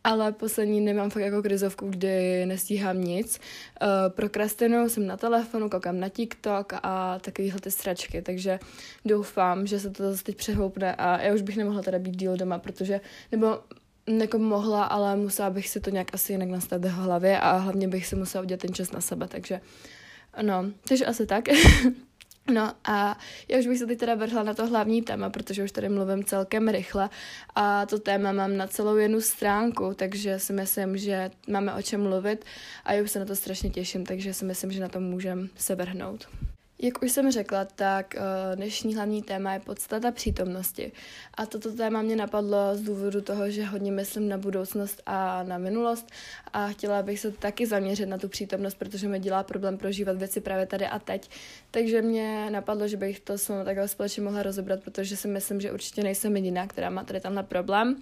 ale 0.05 0.33
poslední 0.33 0.81
nemám 0.81 1.11
fakt 1.11 1.23
jako 1.23 1.43
krizovku, 1.43 1.89
kdy 1.89 2.47
nestíhám 2.47 3.01
nic. 3.01 3.41
Uh, 3.83 3.89
prokrastinuju, 4.09 4.89
jsem 4.89 5.07
na 5.07 5.17
telefonu, 5.17 5.69
koukám 5.69 6.01
na 6.01 6.09
TikTok 6.09 6.73
a 6.83 7.19
takovýhle 7.19 7.61
ty 7.61 7.71
sračky, 7.71 8.23
takže 8.23 8.59
doufám, 9.05 9.67
že 9.67 9.81
se 9.81 9.91
to 9.91 10.11
zase 10.11 10.25
teď 10.25 10.37
přehoupne 10.37 10.95
a 10.95 11.21
já 11.23 11.35
už 11.35 11.43
bych 11.43 11.57
nemohla 11.57 11.83
teda 11.83 11.99
být 11.99 12.17
díl 12.17 12.37
doma, 12.37 12.59
protože, 12.59 13.01
nebo 13.33 13.59
jako 14.07 14.39
mohla, 14.39 14.85
ale 14.85 15.17
musela 15.17 15.51
bych 15.51 15.69
si 15.69 15.81
to 15.81 15.91
nějak 15.91 16.15
asi 16.15 16.33
jinak 16.33 16.49
nastavit 16.49 16.89
v 16.89 16.95
hlavě 16.95 17.41
a 17.41 17.57
hlavně 17.57 17.89
bych 17.89 18.07
si 18.07 18.17
musela 18.17 18.43
udělat 18.45 18.61
ten 18.61 18.75
čas 18.75 18.93
na 18.93 19.01
sebe, 19.01 19.29
takže 19.29 19.61
no, 20.43 20.65
takže 20.89 21.07
asi 21.07 21.27
tak. 21.27 21.45
No 22.53 22.73
a 22.85 23.19
já 23.49 23.59
už 23.59 23.67
bych 23.67 23.79
se 23.79 23.87
teď 23.87 23.99
teda 23.99 24.15
vrhla 24.15 24.43
na 24.43 24.55
to 24.55 24.67
hlavní 24.67 25.03
téma, 25.03 25.31
protože 25.31 25.65
už 25.65 25.73
tady 25.73 25.89
mluvím 25.89 26.25
celkem 26.25 26.69
rychle 26.69 27.11
a 27.55 27.87
to 27.87 27.99
téma 27.99 28.33
mám 28.33 28.57
na 28.57 28.67
celou 28.67 28.97
jednu 28.97 29.21
stránku, 29.21 29.95
takže 29.95 30.39
si 30.39 30.53
myslím, 30.53 30.99
že 30.99 31.31
máme 31.49 31.75
o 31.75 31.83
čem 31.83 32.03
mluvit 32.03 32.45
a 32.85 32.93
já 32.93 33.03
už 33.03 33.11
se 33.11 33.19
na 33.19 33.25
to 33.25 33.37
strašně 33.37 33.71
těším, 33.71 34.07
takže 34.07 34.35
si 34.35 34.45
myslím, 34.45 34.73
že 34.73 34.81
na 34.81 34.89
to 34.89 35.01
můžeme 35.01 35.49
se 35.57 35.75
vrhnout. 35.75 36.29
Jak 36.85 37.03
už 37.03 37.13
jsem 37.13 37.31
řekla, 37.31 37.65
tak 37.65 38.15
uh, 38.17 38.57
dnešní 38.57 38.95
hlavní 38.95 39.23
téma 39.23 39.53
je 39.53 39.61
podstata 39.61 40.11
přítomnosti. 40.11 40.93
A 41.35 41.47
toto 41.47 41.73
téma 41.73 42.03
mě 42.03 42.17
napadlo 42.17 42.77
z 42.77 42.83
důvodu 42.83 43.21
toho, 43.21 43.51
že 43.51 43.65
hodně 43.65 43.93
myslím 43.93 44.29
na 44.29 44.39
budoucnost 44.39 45.03
a 45.07 45.43
na 45.43 45.59
minulost 45.59 46.11
a 46.53 46.69
chtěla 46.69 47.03
bych 47.03 47.21
se 47.21 47.31
taky 47.31 47.67
zaměřit 47.67 48.07
na 48.07 48.19
tu 48.19 48.29
přítomnost, 48.29 48.75
protože 48.75 49.09
mi 49.09 49.21
dělá 49.21 49.43
problém 49.43 49.79
prožívat 49.79 50.17
věci 50.17 50.41
právě 50.41 50.67
tady 50.67 50.87
a 50.87 50.99
teď. 50.99 51.31
Takže 51.71 52.03
mě 52.03 52.51
napadlo, 52.51 52.89
že 52.89 52.97
bych 52.97 53.21
to 53.21 53.39
s 53.39 53.49
vámi 53.49 53.65
takhle 53.65 53.89
společně 53.89 54.23
mohla 54.23 54.43
rozebrat, 54.43 54.81
protože 54.83 55.17
si 55.17 55.29
myslím, 55.29 55.61
že 55.61 55.73
určitě 55.73 56.03
nejsem 56.03 56.37
jediná, 56.37 56.67
která 56.67 56.91
má 56.91 57.05
tady 57.05 57.21
tenhle 57.21 57.43
problém. 57.43 57.97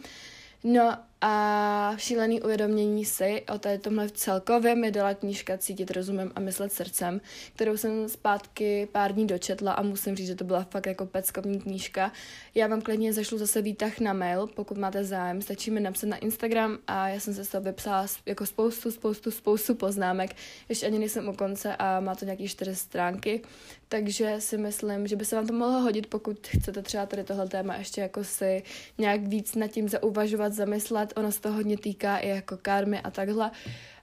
No 0.65 0.97
a 1.23 1.95
šílený 1.97 2.43
uvědomění 2.43 3.05
si 3.05 3.43
o 3.55 3.79
tomhle 3.81 4.11
celkově 4.11 4.75
mi 4.75 4.91
dala 4.91 5.15
knížka 5.15 5.59
Cítit 5.59 5.91
rozumem 5.91 6.33
a 6.35 6.41
myslet 6.41 6.73
srdcem, 6.73 7.21
kterou 7.55 7.77
jsem 7.77 8.09
zpátky 8.09 8.89
pár 8.93 9.13
dní 9.13 9.27
dočetla 9.27 9.73
a 9.73 9.83
musím 9.83 10.17
říct, 10.17 10.27
že 10.27 10.35
to 10.35 10.45
byla 10.45 10.65
fakt 10.71 10.87
jako 10.87 11.07
peckovní 11.07 11.61
knížka. 11.61 12.13
Já 12.55 12.67
vám 12.67 12.81
klidně 12.81 13.13
zašlu 13.13 13.39
zase 13.39 13.63
výtah 13.63 14.01
na 14.01 14.13
mail, 14.13 14.47
pokud 14.47 14.79
máte 14.79 15.05
zájem, 15.05 15.43
stačí 15.43 15.71
mi 15.71 15.81
napsat 15.81 16.07
na 16.07 16.17
Instagram 16.17 16.79
a 16.87 17.09
já 17.09 17.21
jsem 17.21 17.35
se 17.35 17.45
z 17.45 17.49
toho 17.49 17.63
vypsala 17.63 18.07
jako 18.27 18.47
spoustu, 18.47 18.91
spoustu, 18.91 19.31
spoustu 19.31 19.75
poznámek, 19.75 20.37
ještě 20.69 20.87
ani 20.87 20.99
nejsem 20.99 21.29
u 21.29 21.33
konce 21.33 21.77
a 21.77 22.01
má 22.01 22.15
to 22.15 22.25
nějaký 22.25 22.49
čtyři 22.49 22.77
stránky, 22.77 23.43
takže 23.89 24.37
si 24.39 24.59
myslím, 24.59 25.07
že 25.07 25.17
by 25.17 25.25
se 25.25 25.37
vám 25.37 25.47
to 25.47 25.53
mohlo 25.53 25.81
hodit, 25.81 26.07
pokud 26.07 26.47
chcete 26.47 26.83
třeba 26.83 27.07
tady 27.07 27.25
tohle 27.25 27.49
téma 27.49 27.77
ještě 27.77 28.01
jako 28.01 28.25
si 28.25 28.63
nějak 28.99 29.21
víc 29.21 29.55
nad 29.55 29.69
tím 29.69 29.89
zauvažovat, 29.89 30.53
zamyslet 30.53 31.12
ono 31.15 31.33
se 31.33 31.41
to 31.41 31.53
hodně 31.53 31.79
týká 31.79 32.17
i 32.17 32.29
jako 32.29 32.57
karmy 32.57 33.01
a 33.01 33.11
takhle. 33.11 33.51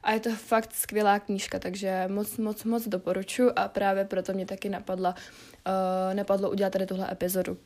A 0.04 0.12
je 0.12 0.20
to 0.20 0.30
fakt 0.36 0.74
skvělá 0.74 1.20
knížka, 1.20 1.60
takže 1.60 2.06
moc, 2.08 2.38
moc, 2.38 2.64
moc 2.64 2.88
doporučuji 2.88 3.52
a 3.56 3.68
právě 3.68 4.06
proto 4.06 4.34
mě 4.34 4.46
taky 4.46 4.70
napadla, 4.70 5.16
uh, 5.68 6.14
napadlo 6.14 6.50
udělat 6.52 6.74
tady 6.74 6.86
tuhle 6.86 7.12
epizodu. 7.12 7.58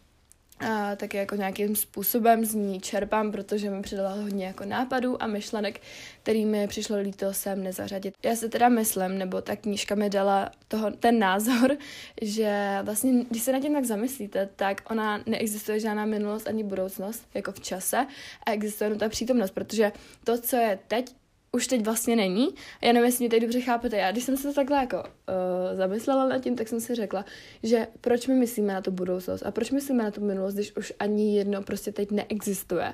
A 0.60 0.96
taky 0.96 1.18
jako 1.18 1.36
nějakým 1.36 1.76
způsobem 1.76 2.46
z 2.46 2.54
ní 2.54 2.82
čerpám, 2.82 3.32
protože 3.32 3.70
mi 3.70 3.82
přidala 3.82 4.14
hodně 4.14 4.46
jako 4.46 4.66
nápadů 4.66 5.24
a 5.24 5.28
myšlenek, 5.28 5.82
který 6.24 6.46
mi 6.46 6.68
přišlo 6.68 7.00
líto 7.00 7.34
sem 7.34 7.64
nezařadit. 7.64 8.14
Já 8.24 8.36
si 8.36 8.50
teda 8.50 8.70
myslím, 8.70 9.18
nebo 9.18 9.42
ta 9.42 9.56
knížka 9.56 9.96
mi 9.96 10.10
dala 10.10 10.52
toho, 10.68 10.92
ten 10.92 11.20
názor, 11.20 11.78
že 12.22 12.80
vlastně, 12.84 13.26
když 13.30 13.44
se 13.44 13.52
na 13.52 13.60
tím 13.60 13.74
tak 13.74 13.86
zamyslíte, 13.86 14.50
tak 14.56 14.82
ona 14.92 15.24
neexistuje 15.26 15.80
žádná 15.80 16.06
minulost 16.06 16.48
ani 16.48 16.64
budoucnost, 16.64 17.28
jako 17.34 17.52
v 17.52 17.60
čase, 17.60 18.08
a 18.46 18.52
existuje 18.52 18.86
jenom 18.86 19.00
ta 19.00 19.10
přítomnost, 19.10 19.52
protože 19.52 19.92
to, 20.24 20.38
co 20.38 20.56
je 20.56 20.80
teď, 20.88 21.16
už 21.56 21.68
teď 21.68 21.86
vlastně 21.86 22.16
není. 22.16 22.50
Já 22.82 22.94
nevím, 22.94 23.06
jestli 23.06 23.24
mě 23.24 23.30
teď 23.30 23.42
dobře 23.42 23.62
chápete. 23.62 23.98
Já, 23.98 24.12
když 24.12 24.24
jsem 24.24 24.38
se 24.38 24.54
takhle 24.54 24.78
jako 24.78 24.98
uh, 24.98 25.78
zamyslela 25.78 26.28
nad 26.28 26.40
tím, 26.40 26.56
tak 26.56 26.68
jsem 26.68 26.80
si 26.80 26.96
řekla, 26.96 27.26
že 27.64 27.88
proč 28.02 28.28
my 28.28 28.34
myslíme 28.34 28.74
na 28.74 28.82
tu 28.82 28.92
budoucnost 28.92 29.44
a 29.46 29.52
proč 29.52 29.72
myslíme 29.72 30.04
na 30.04 30.12
tu 30.12 30.22
minulost, 30.22 30.54
když 30.54 30.76
už 30.76 30.94
ani 31.00 31.38
jedno 31.38 31.64
prostě 31.64 31.92
teď 31.92 32.12
neexistuje. 32.12 32.94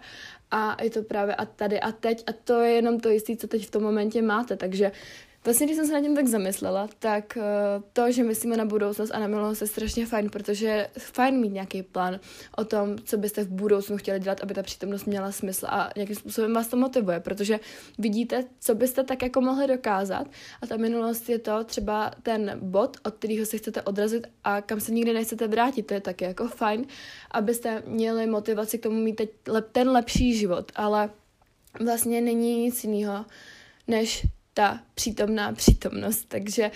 A 0.51 0.84
je 0.84 0.89
to 0.89 1.04
právě 1.04 1.36
a 1.36 1.46
tady 1.46 1.80
a 1.80 1.92
teď 1.92 2.24
a 2.28 2.32
to 2.34 2.62
je 2.62 2.72
jenom 2.72 3.00
to 3.00 3.10
jistý, 3.10 3.38
co 3.38 3.48
teď 3.48 3.68
v 3.68 3.72
tom 3.72 3.84
momentě 3.84 4.22
máte. 4.22 4.58
Takže 4.58 4.92
Vlastně, 5.46 5.65
když 5.65 5.77
jsem 5.77 5.88
se 5.88 5.93
na 5.93 6.01
tím 6.01 6.15
tak 6.15 6.27
zamyslela, 6.27 6.89
tak 7.00 7.38
uh, 7.38 7.84
to, 7.93 8.12
že 8.12 8.24
myslíme 8.24 8.58
na 8.58 8.65
budoucnost 8.65 9.12
a 9.12 9.19
na 9.19 9.27
minulost 9.27 9.62
je 9.62 9.67
strašně 9.67 10.05
fajn, 10.05 10.29
protože 10.29 10.67
je 10.67 10.89
fajn 10.98 11.39
mít 11.39 11.53
nějaký 11.53 11.84
plán 11.84 12.19
o 12.58 12.65
tom, 12.65 12.98
co 12.98 13.17
byste 13.17 13.43
v 13.43 13.48
budoucnu 13.50 13.98
chtěli 13.98 14.19
dělat, 14.19 14.41
aby 14.41 14.53
ta 14.53 14.63
přítomnost 14.63 15.05
měla 15.05 15.31
smysl 15.31 15.65
a 15.69 15.89
nějakým 15.96 16.15
způsobem 16.15 16.53
vás 16.53 16.67
to 16.67 16.77
motivuje, 16.77 17.19
protože 17.19 17.60
vidíte, 17.98 18.43
co 18.60 18.75
byste 18.75 19.03
tak 19.03 19.22
jako 19.22 19.41
mohli 19.41 19.67
dokázat 19.67 20.27
a 20.62 20.67
ta 20.67 20.77
minulost 20.77 21.29
je 21.29 21.39
to 21.39 21.63
třeba 21.63 22.12
ten 22.24 22.60
bod, 22.62 22.98
od 23.05 23.13
kterého 23.13 23.46
se 23.46 23.58
chcete 23.58 23.81
odrazit 23.81 24.27
a 24.43 24.62
kam 24.62 24.79
se 24.79 24.91
nikdy 24.91 25.13
nechcete 25.13 25.48
vrátit, 25.48 25.84
to 25.84 25.93
je 25.93 26.01
taky 26.01 26.25
jako 26.25 26.48
fajn, 26.48 26.86
abyste 27.31 27.84
měli 27.86 28.27
motivaci 28.27 28.77
k 28.77 28.84
tomu 28.84 29.00
mít 29.00 29.15
teď 29.15 29.29
ten 29.72 29.89
lepší 29.89 30.34
život, 30.38 30.72
ale 30.75 31.10
vlastně 31.79 32.22
není 32.22 32.63
nic 32.63 32.84
jiného, 32.84 33.25
než 33.88 34.25
ta 34.60 34.80
přítomná 34.94 35.54
přítomnost. 35.54 36.25
Takže 36.28 36.72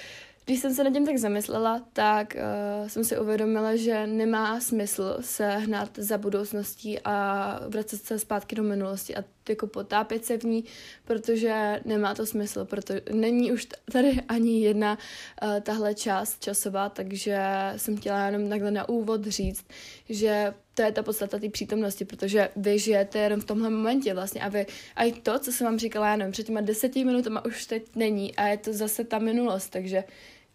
Když 0.46 0.60
jsem 0.60 0.74
se 0.74 0.84
nad 0.84 0.94
tím 0.94 1.06
tak 1.06 1.18
zamyslela, 1.18 1.82
tak 1.94 2.36
uh, 2.36 2.88
jsem 2.88 3.04
si 3.04 3.20
uvědomila, 3.20 3.76
že 3.76 4.08
nemá 4.08 4.60
smysl 4.60 5.18
se 5.22 5.50
hnat 5.50 5.90
za 5.98 6.18
budoucností 6.18 7.00
a 7.00 7.60
vracet 7.68 8.06
se 8.06 8.20
zpátky 8.20 8.56
do 8.56 8.64
minulosti 8.64 9.16
a 9.16 9.24
jako 9.50 9.68
potápět 9.68 10.26
se 10.26 10.38
v 10.38 10.44
ní, 10.44 10.64
protože 11.06 11.82
nemá 11.86 12.16
to 12.16 12.26
smysl, 12.26 12.66
protože 12.66 13.02
není 13.14 13.52
už 13.52 13.68
tady 13.92 14.22
ani 14.28 14.62
jedna 14.62 14.98
uh, 14.98 15.60
tahle 15.60 15.96
část 15.96 16.44
časová, 16.44 16.90
takže 16.90 17.40
jsem 17.78 17.98
chtěla 17.98 18.26
jenom 18.26 18.50
takhle 18.50 18.72
na 18.72 18.90
úvod 18.90 19.26
říct, 19.26 19.66
že 20.10 20.54
to 20.74 20.82
je 20.82 20.92
ta 20.92 21.04
podstata 21.04 21.40
té 21.40 21.50
přítomnosti, 21.50 22.06
protože 22.06 22.50
vy 22.56 22.80
žijete 22.80 23.20
jenom 23.20 23.42
v 23.42 23.46
tomhle 23.46 23.70
momentě 23.70 24.14
vlastně 24.14 24.42
a 24.42 24.50
vy, 24.50 24.66
a 24.96 25.04
i 25.04 25.12
to, 25.12 25.40
co 25.40 25.52
jsem 25.52 25.66
vám 25.66 25.80
říkala, 25.80 26.08
já 26.08 26.16
nevím, 26.16 26.32
před 26.32 26.46
těma 26.46 26.62
deseti 26.62 27.06
minutama 27.06 27.46
už 27.46 27.66
teď 27.66 27.84
není 27.96 28.36
a 28.36 28.48
je 28.48 28.58
to 28.58 28.74
zase 28.74 29.04
ta 29.04 29.20
minulost, 29.20 29.70
takže 29.70 30.04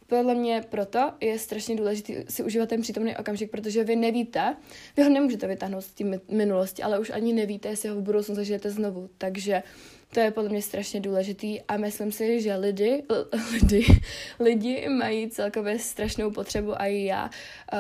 podle 0.07 0.35
mě 0.35 0.65
proto 0.69 1.13
je 1.21 1.39
strašně 1.39 1.77
důležité 1.77 2.25
si 2.29 2.43
užívat 2.43 2.69
ten 2.69 2.83
přítomný 2.83 3.17
okamžik, 3.17 3.51
protože 3.51 3.85
vy 3.85 3.97
nevíte, 3.97 4.57
vy 4.97 5.03
ho 5.03 5.11
nemůžete 5.11 5.47
vytáhnout 5.47 5.81
z 5.81 5.91
té 5.91 6.05
minulosti, 6.29 6.83
ale 6.83 6.99
už 6.99 7.11
ani 7.11 7.33
nevíte, 7.33 7.69
jestli 7.69 7.89
ho 7.89 7.97
v 7.97 8.03
budoucnu 8.03 8.35
zažijete 8.35 8.71
znovu. 8.71 9.11
Takže 9.19 9.63
to 10.13 10.21
je 10.21 10.31
podle 10.31 10.51
mě 10.51 10.63
strašně 10.63 11.01
důležitý 11.01 11.61
a 11.61 11.77
myslím 11.77 12.13
si, 12.13 12.41
že 12.41 12.57
lidi, 12.57 13.05
lidi, 13.53 13.87
lidi 14.41 14.89
mají 14.89 15.31
celkově 15.31 15.79
strašnou 15.79 16.31
potřebu 16.31 16.81
a 16.81 16.87
i 16.87 17.05
já 17.05 17.31
uh, 17.73 17.79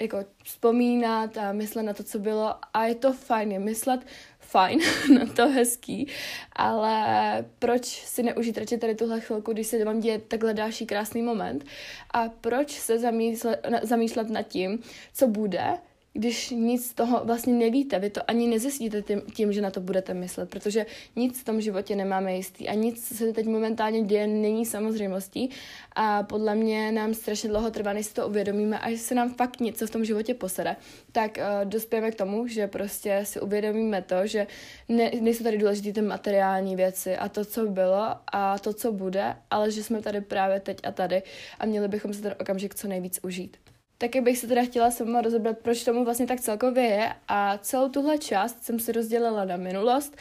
jako 0.00 0.24
vzpomínat 0.44 1.38
a 1.38 1.52
myslet 1.52 1.82
na 1.82 1.92
to, 1.92 2.02
co 2.02 2.18
bylo 2.18 2.54
a 2.74 2.86
je 2.86 2.94
to 2.94 3.12
fajn, 3.12 3.52
je 3.52 3.58
myslet 3.58 4.00
fajn, 4.40 4.80
na 5.18 5.26
to 5.26 5.48
hezký, 5.48 6.08
ale 6.52 7.44
proč 7.58 7.84
si 7.84 8.22
neužít 8.22 8.58
radši 8.58 8.78
tady 8.78 8.94
tuhle 8.94 9.20
chvilku, 9.20 9.52
když 9.52 9.66
se 9.66 9.84
vám 9.84 10.00
děje 10.00 10.18
takhle 10.18 10.54
další 10.54 10.86
krásný 10.86 11.22
moment? 11.22 11.64
A 12.10 12.28
proč 12.28 12.70
se 12.70 12.98
zamýšlet, 12.98 13.66
zamýšlet 13.82 14.30
nad 14.30 14.42
tím, 14.42 14.78
co 15.12 15.26
bude, 15.26 15.78
když 16.16 16.50
nic 16.50 16.86
z 16.90 16.94
toho 16.94 17.24
vlastně 17.24 17.54
nevíte, 17.54 17.98
vy 17.98 18.10
to 18.10 18.20
ani 18.30 18.46
nezjistíte 18.46 19.02
tím, 19.02 19.22
tím, 19.34 19.52
že 19.52 19.60
na 19.60 19.70
to 19.70 19.80
budete 19.80 20.14
myslet, 20.14 20.50
protože 20.50 20.86
nic 21.16 21.40
v 21.40 21.44
tom 21.44 21.60
životě 21.60 21.96
nemáme 21.96 22.36
jistý 22.36 22.68
a 22.68 22.74
nic, 22.74 23.04
se 23.04 23.32
teď 23.32 23.46
momentálně 23.46 24.02
děje, 24.02 24.26
není 24.26 24.66
samozřejmostí 24.66 25.50
a 25.96 26.22
podle 26.22 26.54
mě 26.54 26.92
nám 26.92 27.14
strašně 27.14 27.48
dlouho 27.48 27.70
trvá, 27.70 27.92
než 27.92 28.06
si 28.06 28.14
to 28.14 28.28
uvědomíme 28.28 28.78
a 28.78 28.90
že 28.90 28.98
se 28.98 29.14
nám 29.14 29.34
fakt 29.34 29.60
něco 29.60 29.86
v 29.86 29.90
tom 29.90 30.04
životě 30.04 30.34
posede, 30.34 30.76
tak 31.12 31.38
uh, 31.38 31.70
dospějeme 31.70 32.10
k 32.10 32.14
tomu, 32.14 32.46
že 32.46 32.66
prostě 32.66 33.20
si 33.24 33.40
uvědomíme 33.40 34.02
to, 34.02 34.26
že 34.26 34.46
ne, 34.88 35.10
nejsou 35.20 35.44
tady 35.44 35.58
důležité 35.58 35.92
ty 35.92 36.02
materiální 36.02 36.76
věci 36.76 37.16
a 37.16 37.28
to, 37.28 37.44
co 37.44 37.66
bylo 37.66 38.06
a 38.32 38.58
to, 38.58 38.72
co 38.72 38.92
bude, 38.92 39.36
ale 39.50 39.70
že 39.70 39.82
jsme 39.82 40.02
tady 40.02 40.20
právě 40.20 40.60
teď 40.60 40.78
a 40.84 40.92
tady 40.92 41.22
a 41.58 41.66
měli 41.66 41.88
bychom 41.88 42.14
se 42.14 42.22
ten 42.22 42.34
okamžik 42.40 42.74
co 42.74 42.88
nejvíc 42.88 43.20
užít. 43.22 43.63
Taky 44.04 44.20
bych 44.20 44.38
se 44.38 44.46
teda 44.46 44.62
chtěla 44.62 44.90
sama 44.90 45.20
rozebrat, 45.20 45.58
proč 45.58 45.84
tomu 45.84 46.04
vlastně 46.04 46.26
tak 46.26 46.40
celkově 46.40 46.84
je 46.84 47.12
a 47.28 47.58
celou 47.58 47.88
tuhle 47.88 48.18
část 48.18 48.64
jsem 48.64 48.78
si 48.78 48.92
rozdělila 48.92 49.44
na 49.44 49.56
minulost, 49.56 50.16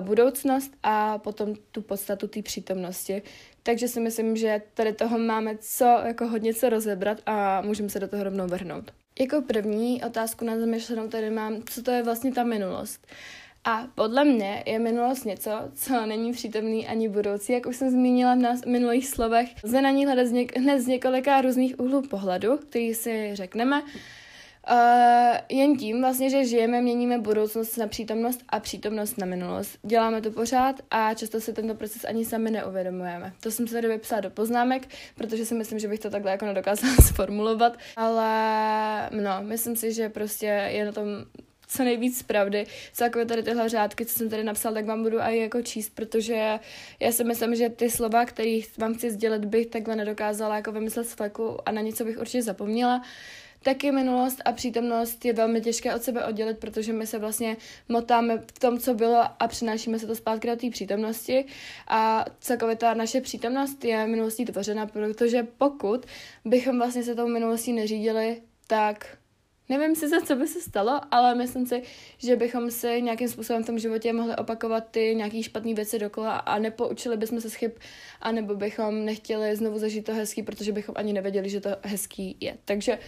budoucnost 0.00 0.72
a 0.82 1.18
potom 1.18 1.54
tu 1.72 1.82
podstatu 1.82 2.28
té 2.28 2.42
přítomnosti. 2.42 3.22
Takže 3.62 3.88
si 3.88 4.00
myslím, 4.00 4.36
že 4.36 4.62
tady 4.74 4.92
toho 4.92 5.18
máme 5.18 5.56
co, 5.60 5.84
jako 5.84 6.28
hodně 6.28 6.54
co 6.54 6.68
rozebrat 6.68 7.18
a 7.26 7.60
můžeme 7.60 7.88
se 7.88 8.00
do 8.00 8.08
toho 8.08 8.24
rovnou 8.24 8.46
vrhnout. 8.46 8.90
Jako 9.20 9.42
první 9.42 10.04
otázku 10.04 10.44
na 10.44 10.58
zamýšlenou 10.58 11.08
tady 11.08 11.30
mám, 11.30 11.62
co 11.62 11.82
to 11.82 11.90
je 11.90 12.02
vlastně 12.02 12.32
ta 12.32 12.44
minulost. 12.44 13.06
A 13.66 13.86
podle 13.94 14.24
mě 14.24 14.62
je 14.66 14.78
minulost 14.78 15.24
něco, 15.24 15.50
co 15.74 16.06
není 16.06 16.32
přítomný 16.32 16.86
ani 16.86 17.08
budoucí, 17.08 17.52
jak 17.52 17.66
už 17.66 17.76
jsem 17.76 17.90
zmínila 17.90 18.34
v 18.34 18.38
nás 18.38 18.64
minulých 18.64 19.08
slovech. 19.08 19.50
Lze 19.64 19.82
na 19.82 19.90
ní 19.90 20.06
hledat 20.06 20.26
z 20.26 20.32
něk- 20.32 20.60
hned 20.60 20.80
z 20.80 20.86
několika 20.86 21.40
různých 21.40 21.80
úhlů 21.80 22.02
pohledu, 22.02 22.56
který 22.56 22.94
si 22.94 23.30
řekneme. 23.32 23.82
Uh, 24.70 25.38
jen 25.48 25.76
tím 25.76 26.00
vlastně, 26.00 26.30
že 26.30 26.44
žijeme, 26.44 26.82
měníme 26.82 27.18
budoucnost 27.18 27.76
na 27.76 27.86
přítomnost 27.86 28.40
a 28.48 28.60
přítomnost 28.60 29.18
na 29.18 29.26
minulost. 29.26 29.78
Děláme 29.82 30.20
to 30.20 30.30
pořád 30.30 30.76
a 30.90 31.14
často 31.14 31.40
si 31.40 31.52
tento 31.52 31.74
proces 31.74 32.04
ani 32.04 32.24
sami 32.24 32.50
neuvědomujeme. 32.50 33.32
To 33.40 33.50
jsem 33.50 33.68
se 33.68 33.74
tady 33.74 33.88
vypsala 33.88 34.20
do 34.20 34.30
poznámek, 34.30 34.88
protože 35.14 35.44
si 35.44 35.54
myslím, 35.54 35.78
že 35.78 35.88
bych 35.88 36.00
to 36.00 36.10
takhle 36.10 36.30
jako 36.30 36.46
nedokázala 36.46 36.94
sformulovat, 37.02 37.78
ale 37.96 39.10
no, 39.10 39.30
myslím 39.40 39.76
si, 39.76 39.92
že 39.92 40.08
prostě 40.08 40.46
je 40.46 40.84
na 40.84 40.92
tom 40.92 41.06
co 41.76 41.84
nejvíc 41.84 42.22
pravdy. 42.22 42.66
Celkově 42.92 43.26
tady 43.26 43.42
tyhle 43.42 43.68
řádky, 43.68 44.06
co 44.06 44.18
jsem 44.18 44.30
tady 44.30 44.44
napsal, 44.44 44.74
tak 44.74 44.86
vám 44.86 45.02
budu 45.02 45.20
i 45.20 45.38
jako 45.38 45.62
číst, 45.62 45.90
protože 45.94 46.58
já 47.00 47.12
si 47.12 47.24
myslím, 47.24 47.54
že 47.54 47.68
ty 47.68 47.90
slova, 47.90 48.24
které 48.24 48.60
vám 48.78 48.94
chci 48.94 49.10
sdělit, 49.10 49.44
bych 49.44 49.66
takhle 49.66 49.96
nedokázala 49.96 50.56
jako 50.56 50.72
vymyslet 50.72 51.08
z 51.08 51.12
fleku 51.12 51.68
a 51.68 51.72
na 51.72 51.80
něco 51.80 52.04
bych 52.04 52.18
určitě 52.18 52.42
zapomněla. 52.42 53.02
Taky 53.62 53.92
minulost 53.92 54.42
a 54.44 54.52
přítomnost 54.52 55.24
je 55.24 55.32
velmi 55.32 55.60
těžké 55.60 55.94
od 55.94 56.02
sebe 56.02 56.24
oddělit, 56.24 56.58
protože 56.58 56.92
my 56.92 57.06
se 57.06 57.18
vlastně 57.18 57.56
motáme 57.88 58.38
v 58.38 58.58
tom, 58.58 58.78
co 58.78 58.94
bylo 58.94 59.22
a 59.40 59.48
přinášíme 59.48 59.98
se 59.98 60.06
to 60.06 60.14
zpátky 60.16 60.48
do 60.48 60.56
té 60.56 60.70
přítomnosti 60.70 61.44
a 61.88 62.24
celkově 62.40 62.76
ta 62.76 62.94
naše 62.94 63.20
přítomnost 63.20 63.84
je 63.84 64.06
minulostí 64.06 64.44
tvořena, 64.44 64.86
protože 64.86 65.46
pokud 65.58 66.06
bychom 66.44 66.78
vlastně 66.78 67.02
se 67.02 67.14
tou 67.14 67.28
minulostí 67.28 67.72
neřídili, 67.72 68.42
tak 68.66 69.16
Nevím 69.68 69.96
si, 69.96 70.08
za 70.08 70.20
co 70.20 70.36
by 70.36 70.48
se 70.48 70.60
stalo, 70.60 71.00
ale 71.10 71.34
myslím 71.34 71.66
si, 71.66 71.82
že 72.18 72.36
bychom 72.36 72.70
si 72.70 73.02
nějakým 73.02 73.28
způsobem 73.28 73.62
v 73.62 73.66
tom 73.66 73.78
životě 73.78 74.12
mohli 74.12 74.36
opakovat 74.36 74.84
ty 74.90 75.14
nějaký 75.14 75.42
špatné 75.42 75.74
věci 75.74 75.98
dokola 75.98 76.36
a 76.36 76.58
nepoučili 76.58 77.16
bychom 77.16 77.40
se 77.40 77.50
z 77.50 77.54
chyb, 77.54 77.70
anebo 78.20 78.54
bychom 78.54 79.04
nechtěli 79.04 79.56
znovu 79.56 79.78
zažít 79.78 80.04
to 80.04 80.14
hezký, 80.14 80.42
protože 80.42 80.72
bychom 80.72 80.94
ani 80.98 81.12
nevěděli, 81.12 81.48
že 81.48 81.60
to 81.60 81.70
hezký 81.82 82.36
je. 82.40 82.56
Takže 82.64 82.98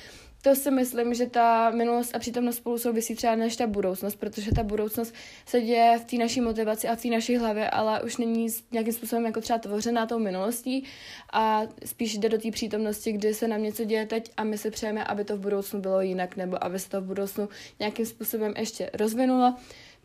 to 0.47 0.55
si 0.55 0.71
myslím, 0.71 1.15
že 1.15 1.27
ta 1.27 1.71
minulost 1.71 2.15
a 2.15 2.19
přítomnost 2.19 2.57
spolu 2.57 2.79
souvisí 2.79 3.15
třeba 3.15 3.35
než 3.35 3.57
ta 3.57 3.67
budoucnost, 3.67 4.17
protože 4.17 4.55
ta 4.55 4.63
budoucnost 4.63 5.15
se 5.47 5.61
děje 5.61 5.99
v 5.99 6.05
té 6.05 6.17
naší 6.17 6.41
motivaci 6.41 6.89
a 6.89 6.97
v 6.97 7.03
té 7.03 7.09
naší 7.09 7.37
hlavě, 7.37 7.71
ale 7.71 8.03
už 8.03 8.17
není 8.17 8.49
nějakým 8.73 8.93
způsobem 8.93 9.27
jako 9.27 9.41
třeba 9.41 9.59
tvořená 9.59 10.07
tou 10.07 10.19
minulostí 10.19 10.85
a 11.33 11.63
spíš 11.85 12.19
jde 12.19 12.29
do 12.29 12.39
té 12.39 12.51
přítomnosti, 12.51 13.13
kdy 13.13 13.35
se 13.35 13.49
nám 13.49 13.63
něco 13.63 13.85
děje 13.85 14.07
teď 14.07 14.31
a 14.37 14.45
my 14.45 14.59
si 14.59 14.71
přejeme, 14.71 15.05
aby 15.05 15.25
to 15.25 15.37
v 15.37 15.41
budoucnu 15.41 15.81
bylo 15.81 16.01
jinak 16.01 16.37
nebo 16.37 16.65
aby 16.65 16.79
se 16.79 16.91
to 16.91 17.01
v 17.01 17.05
budoucnu 17.05 17.49
nějakým 17.79 18.07
způsobem 18.07 18.55
ještě 18.59 18.91
rozvinulo. 18.95 19.55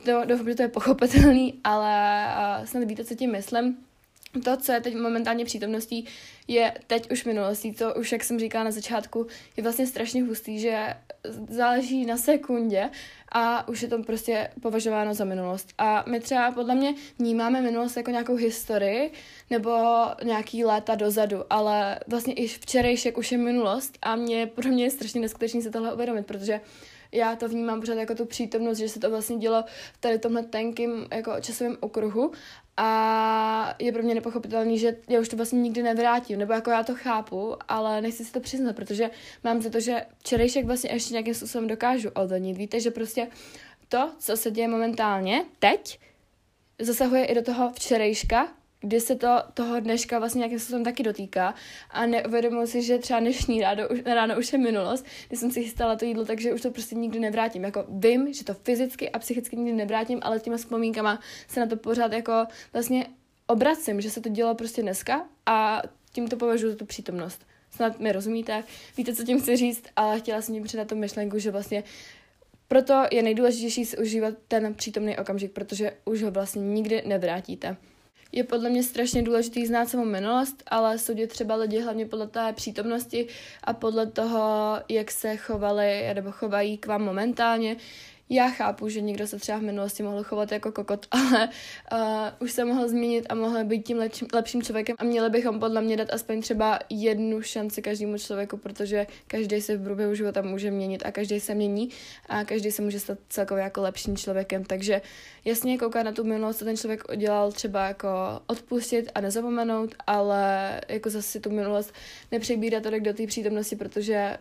To, 0.06 0.26
doufám, 0.26 0.50
že 0.50 0.56
to 0.56 0.62
je 0.62 0.68
pochopitelný, 0.68 1.60
ale 1.64 2.18
snad 2.66 2.84
víte, 2.84 3.06
co 3.06 3.16
tím 3.16 3.32
myslím 3.32 3.78
to, 4.44 4.58
co 4.58 4.72
je 4.72 4.82
teď 4.82 4.96
momentálně 4.96 5.46
přítomností, 5.46 6.06
je 6.48 6.74
teď 6.88 7.12
už 7.12 7.26
minulostí. 7.26 7.74
To 7.74 7.94
už, 7.94 8.12
jak 8.12 8.24
jsem 8.24 8.40
říkala 8.40 8.64
na 8.64 8.72
začátku, 8.72 9.28
je 9.58 9.64
vlastně 9.64 9.88
strašně 9.88 10.24
hustý, 10.24 10.60
že 10.60 10.88
záleží 11.50 12.06
na 12.06 12.18
sekundě 12.18 12.90
a 13.32 13.68
už 13.68 13.82
je 13.82 13.88
to 13.88 14.04
prostě 14.04 14.50
považováno 14.62 15.14
za 15.14 15.26
minulost. 15.26 15.74
A 15.78 16.04
my 16.10 16.20
třeba 16.20 16.52
podle 16.52 16.76
mě 16.76 16.94
vnímáme 17.20 17.62
minulost 17.62 17.98
jako 17.98 18.12
nějakou 18.12 18.36
historii 18.36 19.12
nebo 19.50 19.72
nějaký 20.24 20.66
léta 20.66 20.96
dozadu, 20.96 21.44
ale 21.50 22.00
vlastně 22.08 22.34
i 22.34 22.48
včerejšek 22.48 23.18
už 23.18 23.32
je 23.32 23.38
minulost 23.38 23.98
a 24.02 24.16
mě 24.16 24.48
pro 24.48 24.70
mě 24.70 24.84
je 24.84 24.92
strašně 24.92 25.22
neskutečný 25.22 25.62
se 25.62 25.72
tohle 25.72 25.94
uvědomit, 25.94 26.26
protože 26.26 26.62
já 27.12 27.36
to 27.36 27.48
vnímám 27.48 27.80
pořád 27.80 27.94
jako 27.94 28.16
tu 28.16 28.26
přítomnost, 28.26 28.78
že 28.78 28.90
se 28.90 29.00
to 29.00 29.10
vlastně 29.10 29.38
dělo 29.38 29.64
v 29.94 29.98
tady 29.98 30.20
tomhle 30.20 30.44
tenkým 30.44 31.08
jako 31.14 31.34
časovém 31.42 31.78
okruhu 31.80 32.32
a 32.78 33.76
je 33.80 33.92
pro 33.92 34.04
mě 34.04 34.16
nepochopitelný, 34.16 34.80
že 34.80 34.98
já 35.10 35.20
už 35.20 35.30
to 35.30 35.36
vlastně 35.36 35.62
nikdy 35.62 35.84
nevrátím, 35.84 36.40
nebo 36.40 36.54
jako 36.54 36.70
já 36.70 36.84
to 36.84 36.96
chápu, 36.96 37.56
ale 37.68 38.02
nechci 38.02 38.26
si 38.26 38.32
to 38.32 38.40
přiznat, 38.40 38.76
protože 38.76 39.10
mám 39.44 39.62
za 39.62 39.70
to, 39.70 39.80
že 39.80 40.06
včerejšek 40.18 40.66
vlastně 40.66 40.90
ještě 40.94 41.14
nějakým 41.14 41.34
způsobem 41.34 41.68
dokážu 41.68 42.10
ovlivnit. 42.10 42.58
Víte, 42.58 42.80
že 42.80 42.92
prostě 42.92 43.28
to, 43.90 44.12
co 44.20 44.38
se 44.38 44.52
děje 44.52 44.68
momentálně, 44.68 45.46
teď, 45.60 46.00
zasahuje 46.80 47.26
i 47.26 47.36
do 47.36 47.42
toho 47.42 47.72
včerejška, 47.74 48.48
kdy 48.82 49.00
se 49.00 49.16
to 49.16 49.28
toho 49.54 49.80
dneška 49.80 50.20
vlastně 50.20 50.40
nějakým 50.40 50.60
způsobem 50.60 50.84
taky 50.84 51.04
dotýká 51.04 51.54
a 51.90 52.06
neuvědomuji 52.06 52.68
si, 52.68 52.82
že 52.82 52.98
třeba 52.98 53.20
dnešní 53.20 53.62
ráno 53.62 53.84
ráno 54.06 54.40
už 54.40 54.54
je 54.54 54.60
minulost, 54.60 55.06
kdy 55.28 55.38
jsem 55.38 55.52
si 55.52 55.64
chystala 55.64 55.96
to 55.96 56.06
jídlo, 56.06 56.26
takže 56.26 56.54
už 56.54 56.62
to 56.62 56.72
prostě 56.72 56.96
nikdy 56.96 57.20
nevrátím. 57.20 57.64
Jako 57.64 57.86
vím, 57.90 58.34
že 58.34 58.44
to 58.44 58.54
fyzicky 58.54 59.10
a 59.10 59.20
psychicky 59.20 59.56
nikdy 59.56 59.74
nevrátím, 59.74 60.20
ale 60.22 60.40
těma 60.40 60.58
vzpomínkama 60.58 61.20
se 61.48 61.60
na 61.60 61.66
to 61.66 61.78
pořád 61.78 62.12
jako 62.12 62.46
vlastně 62.74 63.06
obracím, 63.48 64.02
že 64.02 64.12
se 64.12 64.22
to 64.22 64.30
dělo 64.30 64.56
prostě 64.56 64.82
dneska 64.82 65.28
a 65.46 65.82
tím 66.14 66.28
to 66.28 66.38
považuji 66.38 66.72
za 66.72 66.78
tu 66.78 66.86
přítomnost. 66.86 67.46
Snad 67.72 68.00
mi 68.00 68.12
rozumíte, 68.12 68.64
víte, 68.98 69.16
co 69.16 69.24
tím 69.24 69.42
chci 69.42 69.58
říct, 69.58 69.84
ale 69.96 70.20
chtěla 70.20 70.42
jsem 70.42 70.56
tím 70.56 70.64
předat 70.64 70.88
tu 70.88 70.96
myšlenku, 70.96 71.40
že 71.40 71.52
vlastně 71.52 71.84
proto 72.68 73.04
je 73.12 73.24
nejdůležitější 73.24 73.86
si 73.86 73.98
užívat 73.98 74.34
ten 74.48 74.74
přítomný 74.74 75.18
okamžik, 75.18 75.52
protože 75.52 75.92
už 76.06 76.24
ho 76.24 76.32
vlastně 76.32 76.62
nikdy 76.62 77.04
nevrátíte 77.06 77.78
je 78.32 78.44
podle 78.44 78.70
mě 78.70 78.84
strašně 78.84 79.22
důležitý 79.22 79.66
znát 79.66 79.90
svou 79.90 80.06
minulost, 80.06 80.64
ale 80.68 80.98
soudit 80.98 81.30
třeba 81.30 81.56
lidi 81.56 81.82
hlavně 81.82 82.06
podle 82.06 82.28
té 82.28 82.54
přítomnosti 82.54 83.28
a 83.64 83.74
podle 83.74 84.06
toho, 84.08 84.76
jak 84.90 85.12
se 85.12 85.38
chovali 85.38 86.14
nebo 86.14 86.32
chovají 86.32 86.78
k 86.78 86.88
vám 86.88 87.02
momentálně, 87.02 87.76
já 88.32 88.50
chápu, 88.50 88.90
že 88.90 89.02
někdo 89.02 89.28
se 89.28 89.40
třeba 89.40 89.58
v 89.58 89.62
minulosti 89.62 90.04
mohl 90.04 90.24
chovat 90.24 90.52
jako 90.52 90.72
kokot, 90.72 91.06
ale 91.12 91.50
uh, 91.92 92.00
už 92.40 92.52
se 92.52 92.66
mohl 92.66 92.88
změnit 92.88 93.26
a 93.30 93.36
mohl 93.36 93.64
být 93.64 93.86
tím 93.86 93.98
lepším, 93.98 94.28
lepším 94.34 94.62
člověkem 94.64 94.96
a 95.00 95.04
měli 95.04 95.30
bychom 95.30 95.60
podle 95.60 95.82
mě 95.82 95.98
dát 95.98 96.14
aspoň 96.14 96.42
třeba 96.42 96.80
jednu 96.90 97.42
šanci 97.42 97.82
každému 97.82 98.18
člověku, 98.18 98.58
protože 98.58 99.08
každý 99.28 99.62
se 99.62 99.78
v 99.78 99.84
průběhu 99.84 100.16
života 100.16 100.42
může 100.42 100.72
měnit 100.72 101.04
a 101.06 101.12
každý 101.12 101.40
se 101.40 101.56
mění 101.56 101.90
a 102.30 102.44
každý 102.44 102.72
se 102.72 102.82
může 102.82 103.00
stát 103.00 103.18
celkově 103.30 103.64
jako 103.64 103.82
lepším 103.82 104.18
člověkem, 104.18 104.66
takže 104.66 105.02
jasně 105.46 105.78
koukat 105.78 106.06
na 106.06 106.12
tu 106.12 106.24
minulost, 106.24 106.58
co 106.58 106.66
ten 106.66 106.78
člověk 106.78 107.04
udělal, 107.12 107.52
třeba 107.52 107.88
jako 107.88 108.10
odpustit 108.48 109.12
a 109.16 109.22
nezapomenout, 109.22 109.96
ale 110.08 110.82
jako 110.88 111.10
zase 111.10 111.40
tu 111.40 111.50
minulost 111.50 111.94
nepřebírat 112.32 112.84
tolik 112.84 113.04
do 113.04 113.14
té 113.14 113.28
přítomnosti, 113.28 113.76
protože 113.76 114.38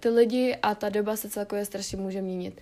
ty 0.00 0.08
lidi 0.08 0.56
a 0.62 0.74
ta 0.74 0.88
doba 0.88 1.16
se 1.16 1.30
celkově 1.30 1.64
strašně 1.64 1.98
může 1.98 2.22
měnit. 2.22 2.60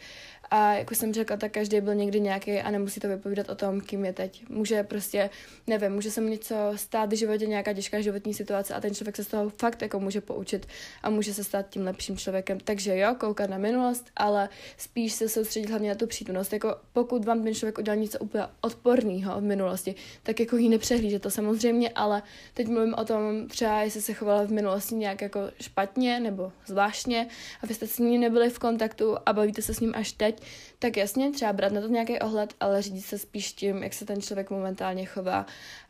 A 0.55 0.75
jak 0.75 0.91
už 0.91 0.99
jsem 0.99 1.15
řekla, 1.15 1.37
tak 1.37 1.53
každý 1.53 1.81
byl 1.81 1.95
někdy 1.95 2.21
nějaký 2.21 2.61
a 2.61 2.71
nemusí 2.71 3.01
to 3.01 3.09
vypovídat 3.09 3.49
o 3.49 3.55
tom, 3.55 3.81
kým 3.81 4.05
je 4.05 4.13
teď. 4.13 4.49
Může 4.49 4.83
prostě, 4.83 5.31
nevím, 5.67 5.93
může 5.93 6.11
se 6.11 6.21
mu 6.21 6.29
něco 6.29 6.55
stát 6.77 7.13
v 7.13 7.17
životě, 7.17 7.47
nějaká 7.47 7.73
těžká 7.73 8.01
životní 8.01 8.35
situace 8.35 8.75
a 8.75 8.81
ten 8.81 8.95
člověk 8.95 9.17
se 9.17 9.25
z 9.25 9.27
toho 9.27 9.51
fakt 9.51 9.83
jako 9.83 10.01
může 10.01 10.21
poučit 10.21 10.67
a 11.03 11.11
může 11.11 11.35
se 11.35 11.45
stát 11.45 11.69
tím 11.69 11.85
lepším 11.85 12.17
člověkem. 12.17 12.61
Takže 12.61 12.99
jo, 12.99 13.15
koukat 13.19 13.51
na 13.51 13.59
minulost, 13.59 14.11
ale 14.17 14.49
spíš 14.77 15.13
se 15.13 15.29
soustředit 15.29 15.71
hlavně 15.71 15.89
na 15.89 15.95
tu 15.95 16.07
přítomnost. 16.07 16.53
Jako 16.53 16.77
pokud 16.93 17.25
vám 17.25 17.43
ten 17.43 17.55
člověk 17.55 17.79
udělal 17.79 18.01
něco 18.01 18.19
úplně 18.19 18.45
odporného 18.61 19.41
v 19.41 19.43
minulosti, 19.43 19.95
tak 20.23 20.41
jako 20.41 20.57
ji 20.57 20.69
nepřehlíže 20.69 21.19
to 21.19 21.31
samozřejmě, 21.31 21.91
ale 21.91 22.23
teď 22.55 22.69
mluvím 22.69 22.95
o 22.95 23.05
tom 23.05 23.49
třeba, 23.49 23.83
jestli 23.83 24.03
se 24.03 24.15
chovala 24.15 24.43
v 24.45 24.51
minulosti 24.51 24.95
nějak 24.95 25.23
jako 25.23 25.41
špatně 25.61 26.21
nebo 26.21 26.53
zvláštně 26.67 27.27
a 27.63 27.67
vy 27.67 27.75
jste 27.75 27.87
s 27.87 27.99
ním 27.99 28.21
nebyli 28.21 28.51
v 28.51 28.59
kontaktu 28.59 29.17
a 29.27 29.33
bavíte 29.33 29.63
se 29.63 29.75
s 29.75 29.81
ním 29.81 29.93
až 29.97 30.13
teď, 30.13 30.42
tak 30.79 30.97
jasně, 30.97 31.31
třeba 31.31 31.53
brát 31.53 31.73
na 31.73 31.81
to 31.81 31.89
nějaký 31.89 32.19
ohled, 32.19 32.55
ale 32.61 32.83
řídit 32.83 33.03
se 33.03 33.19
spíš 33.19 33.53
tím, 33.53 33.83
jak 33.83 33.93
se 33.95 34.05
ten 34.05 34.23
člověk 34.23 34.51
momentálně 34.51 35.05
chová 35.05 35.47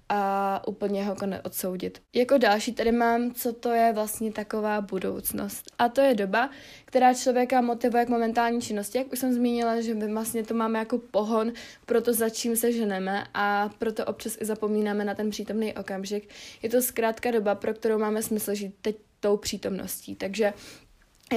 a 0.09 0.63
úplně 0.67 1.05
ho 1.05 1.13
jako 1.13 1.27
neodsoudit. 1.27 2.03
Jako 2.15 2.39
další 2.39 2.73
tady 2.73 2.93
mám, 2.93 3.35
co 3.35 3.53
to 3.53 3.69
je 3.69 3.93
vlastně 3.93 4.33
taková 4.33 4.81
budoucnost. 4.81 5.65
A 5.79 5.89
to 5.89 6.01
je 6.01 6.15
doba, 6.15 6.51
která 6.85 7.15
člověka 7.15 7.61
motivuje 7.61 8.07
k 8.07 8.09
momentální 8.09 8.61
činnosti, 8.61 8.99
jak 8.99 9.13
už 9.13 9.19
jsem 9.19 9.33
zmínila, 9.33 9.81
že 9.81 9.95
my 9.95 10.13
vlastně 10.13 10.45
to 10.45 10.55
máme 10.55 10.79
jako 10.79 10.99
pohon 10.99 11.53
pro 11.87 12.01
to, 12.03 12.13
za 12.13 12.29
čím 12.29 12.57
se 12.57 12.73
ženeme 12.73 13.25
a 13.35 13.71
proto 13.79 14.05
občas 14.05 14.37
i 14.41 14.45
zapomínáme 14.45 15.05
na 15.05 15.15
ten 15.15 15.31
přítomný 15.31 15.75
okamžik. 15.75 16.29
Je 16.63 16.69
to 16.69 16.83
zkrátka 16.83 17.31
doba, 17.31 17.55
pro 17.55 17.75
kterou 17.75 17.99
máme 17.99 18.23
smysl 18.23 18.55
žít 18.55 18.75
teď 18.83 18.97
tou 19.21 19.37
přítomností. 19.37 20.17
Takže 20.17 20.53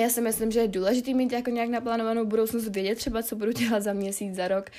já 0.02 0.10
si 0.10 0.22
myslím, 0.22 0.52
že 0.52 0.60
je 0.60 0.68
důležité 0.68 1.14
mít 1.14 1.32
jako 1.32 1.50
nějak 1.50 1.70
naplánovanou 1.70 2.26
budoucnost, 2.26 2.68
vědět 2.68 2.96
třeba, 2.96 3.24
co 3.24 3.36
budu 3.36 3.52
dělat 3.52 3.84
za 3.84 3.94
měsíc, 3.94 4.36
za 4.36 4.48
rok, 4.48 4.70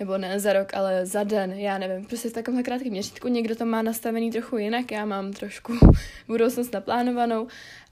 nebo 0.00 0.18
ne 0.18 0.40
za 0.40 0.52
rok, 0.52 0.74
ale 0.74 1.06
za 1.06 1.24
den, 1.24 1.52
já 1.52 1.78
nevím, 1.78 2.06
prostě 2.06 2.28
v 2.28 2.32
takovém 2.32 2.62
krátkém 2.62 2.90
měřítku, 2.90 3.28
někdo 3.28 3.56
to 3.56 3.64
má 3.64 3.82
nastavený 3.82 4.30
trochu 4.30 4.56
jinak, 4.56 4.90
já 4.90 5.04
mám 5.04 5.32
trošku 5.32 5.72
budoucnost 6.28 6.72
naplánovanou 6.72 7.46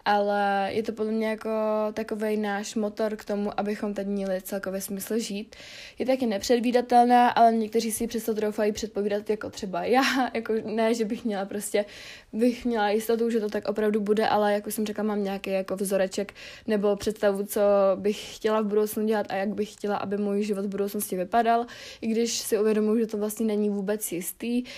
ale 0.05 0.69
je 0.73 0.83
to 0.83 0.93
podle 0.93 1.13
mě 1.13 1.29
jako 1.29 1.51
takový 1.93 2.37
náš 2.37 2.75
motor 2.75 3.17
k 3.17 3.25
tomu, 3.25 3.61
abychom 3.61 3.95
teď 3.95 4.07
měli 4.07 4.43
celkově 4.43 4.81
smysl 4.81 5.19
žít. 5.19 5.57
Je 5.99 6.07
taky 6.07 6.27
nepředvídatelná, 6.27 7.29
ale 7.29 7.53
někteří 7.53 7.93
si 7.93 8.07
přesto 8.07 8.35
troufají 8.35 8.73
předpovídat 8.73 9.31
jako 9.31 9.51
třeba 9.51 9.85
já, 9.85 10.03
jako 10.35 10.53
ne, 10.65 10.95
že 10.95 11.05
bych 11.05 11.25
měla 11.25 11.45
prostě, 11.45 11.85
bych 12.33 12.65
měla 12.65 12.91
jistotu, 12.91 13.31
že 13.31 13.41
to 13.41 13.49
tak 13.49 13.69
opravdu 13.69 14.01
bude, 14.01 14.29
ale 14.29 14.53
jako 14.53 14.71
jsem 14.71 14.87
řekla, 14.87 15.05
mám 15.05 15.25
nějaký 15.25 15.51
jako 15.51 15.77
vzoreček 15.77 16.35
nebo 16.67 16.97
představu, 16.97 17.47
co 17.47 17.61
bych 17.95 18.37
chtěla 18.37 18.61
v 18.61 18.67
budoucnu 18.67 19.07
dělat 19.07 19.27
a 19.31 19.35
jak 19.35 19.49
bych 19.49 19.73
chtěla, 19.73 19.97
aby 19.97 20.17
můj 20.17 20.43
život 20.43 20.65
v 20.65 20.69
budoucnosti 20.69 21.17
vypadal, 21.17 21.67
i 22.01 22.07
když 22.07 22.39
si 22.39 22.59
uvědomuji, 22.59 23.01
že 23.01 23.07
to 23.07 23.19
vlastně 23.19 23.47
není 23.47 23.71
vůbec 23.71 24.13
jistý. 24.13 24.63
Uh, 24.63 24.69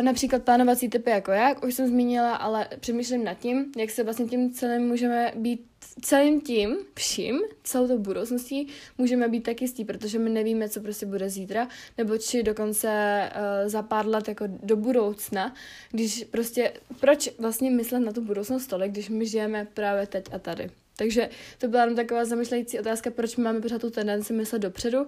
například 0.00 0.42
plánovací 0.42 0.88
typy 0.88 1.10
jako 1.10 1.30
já, 1.30 1.48
jak 1.48 1.64
už 1.64 1.74
jsem 1.74 1.86
zmínila, 1.86 2.34
ale 2.34 2.68
přemýšlím 2.80 3.24
nad 3.24 3.34
tím, 3.34 3.72
jak 3.76 3.90
se 3.90 4.04
vlastně 4.04 4.26
tím 4.26 4.52
celým 4.52 4.88
můžeme 4.88 5.32
být 5.36 5.66
celým 6.00 6.40
tím 6.40 6.76
vším, 6.94 7.40
celou 7.62 7.88
tou 7.88 7.98
budoucností 7.98 8.68
můžeme 8.98 9.28
být 9.28 9.40
tak 9.40 9.62
jistí, 9.62 9.84
protože 9.84 10.18
my 10.18 10.30
nevíme, 10.30 10.68
co 10.68 10.80
prostě 10.80 11.06
bude 11.06 11.30
zítra, 11.30 11.68
nebo 11.98 12.18
či 12.18 12.42
dokonce 12.42 12.88
uh, 13.34 13.68
za 13.68 13.82
pár 13.82 14.06
let 14.06 14.28
jako 14.28 14.44
do 14.46 14.76
budoucna, 14.76 15.54
když 15.90 16.24
prostě, 16.30 16.72
proč 17.00 17.28
vlastně 17.38 17.70
myslet 17.70 18.00
na 18.00 18.12
tu 18.12 18.20
budoucnost 18.20 18.66
tolik, 18.66 18.92
když 18.92 19.08
my 19.08 19.26
žijeme 19.26 19.66
právě 19.74 20.06
teď 20.06 20.24
a 20.32 20.38
tady. 20.38 20.70
Takže 20.96 21.30
to 21.58 21.68
byla 21.68 21.82
jenom 21.82 21.96
taková 21.96 22.24
zamýšlející 22.24 22.78
otázka, 22.78 23.10
proč 23.10 23.36
máme 23.36 23.60
pořád 23.60 23.80
tu 23.80 23.90
tendenci 23.90 24.32
myslet 24.32 24.58
dopředu 24.58 25.06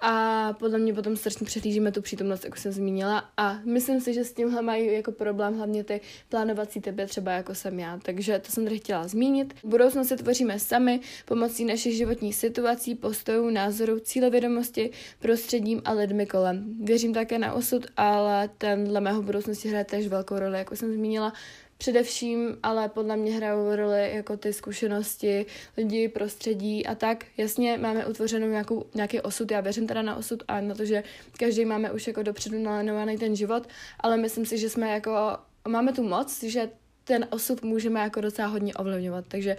a 0.00 0.52
podle 0.52 0.78
mě 0.78 0.94
potom 0.94 1.16
strašně 1.16 1.46
přehlížíme 1.46 1.92
tu 1.92 2.02
přítomnost, 2.02 2.44
jak 2.44 2.56
jsem 2.56 2.72
zmínila. 2.72 3.24
A 3.36 3.58
myslím 3.64 4.00
si, 4.00 4.14
že 4.14 4.24
s 4.24 4.32
tímhle 4.32 4.62
mají 4.62 4.92
jako 4.92 5.12
problém 5.12 5.56
hlavně 5.56 5.84
ty 5.84 6.00
plánovací 6.28 6.80
typy, 6.80 7.06
třeba 7.06 7.32
jako 7.32 7.54
jsem 7.54 7.78
já. 7.78 7.98
Takže 8.02 8.38
to 8.38 8.52
jsem 8.52 8.64
tady 8.64 8.78
chtěla 8.78 9.08
zmínit. 9.08 9.54
Budoucnost 9.64 10.08
si 10.08 10.16
tvoříme 10.16 10.58
sami 10.58 11.00
pomocí 11.24 11.64
našich 11.64 11.96
životních 11.96 12.36
situací, 12.36 12.94
postojů, 12.94 13.50
názorů, 13.50 14.00
cílevědomosti, 14.00 14.90
prostředím 15.18 15.82
a 15.84 15.92
lidmi 15.92 16.26
kolem. 16.26 16.64
Věřím 16.84 17.14
také 17.14 17.38
na 17.38 17.52
osud, 17.52 17.86
ale 17.96 18.48
ten 18.58 18.84
dle 18.84 19.00
mého 19.00 19.22
budoucnosti 19.22 19.68
hraje 19.68 19.84
též 19.84 20.06
velkou 20.08 20.38
roli, 20.38 20.58
jako 20.58 20.76
jsem 20.76 20.92
zmínila 20.94 21.32
Především 21.84 22.58
ale 22.62 22.88
podle 22.88 23.16
mě 23.16 23.32
hrajou 23.32 23.76
roli 23.76 24.14
jako 24.14 24.36
ty 24.36 24.52
zkušenosti, 24.52 25.46
lidi, 25.76 26.08
prostředí 26.08 26.86
a 26.86 26.94
tak. 26.94 27.24
Jasně 27.36 27.78
máme 27.78 28.06
utvořenou 28.06 28.48
nějakou, 28.48 28.86
nějaký 28.94 29.20
osud, 29.20 29.50
já 29.50 29.60
věřím 29.60 29.86
teda 29.86 30.02
na 30.02 30.16
osud 30.16 30.42
a 30.48 30.60
na 30.60 30.74
to, 30.74 30.84
že 30.84 31.02
každý 31.38 31.64
máme 31.64 31.92
už 31.92 32.06
jako 32.06 32.22
dopředu 32.22 32.58
nalenovaný 32.58 33.18
ten 33.18 33.36
život, 33.36 33.68
ale 34.00 34.16
myslím 34.16 34.46
si, 34.46 34.58
že 34.58 34.70
jsme 34.70 34.90
jako, 34.90 35.10
máme 35.68 35.92
tu 35.92 36.02
moc, 36.02 36.42
že 36.42 36.70
ten 37.04 37.26
osud 37.30 37.62
můžeme 37.62 38.00
jako 38.00 38.20
docela 38.20 38.48
hodně 38.48 38.74
ovlivňovat, 38.74 39.24
takže 39.28 39.56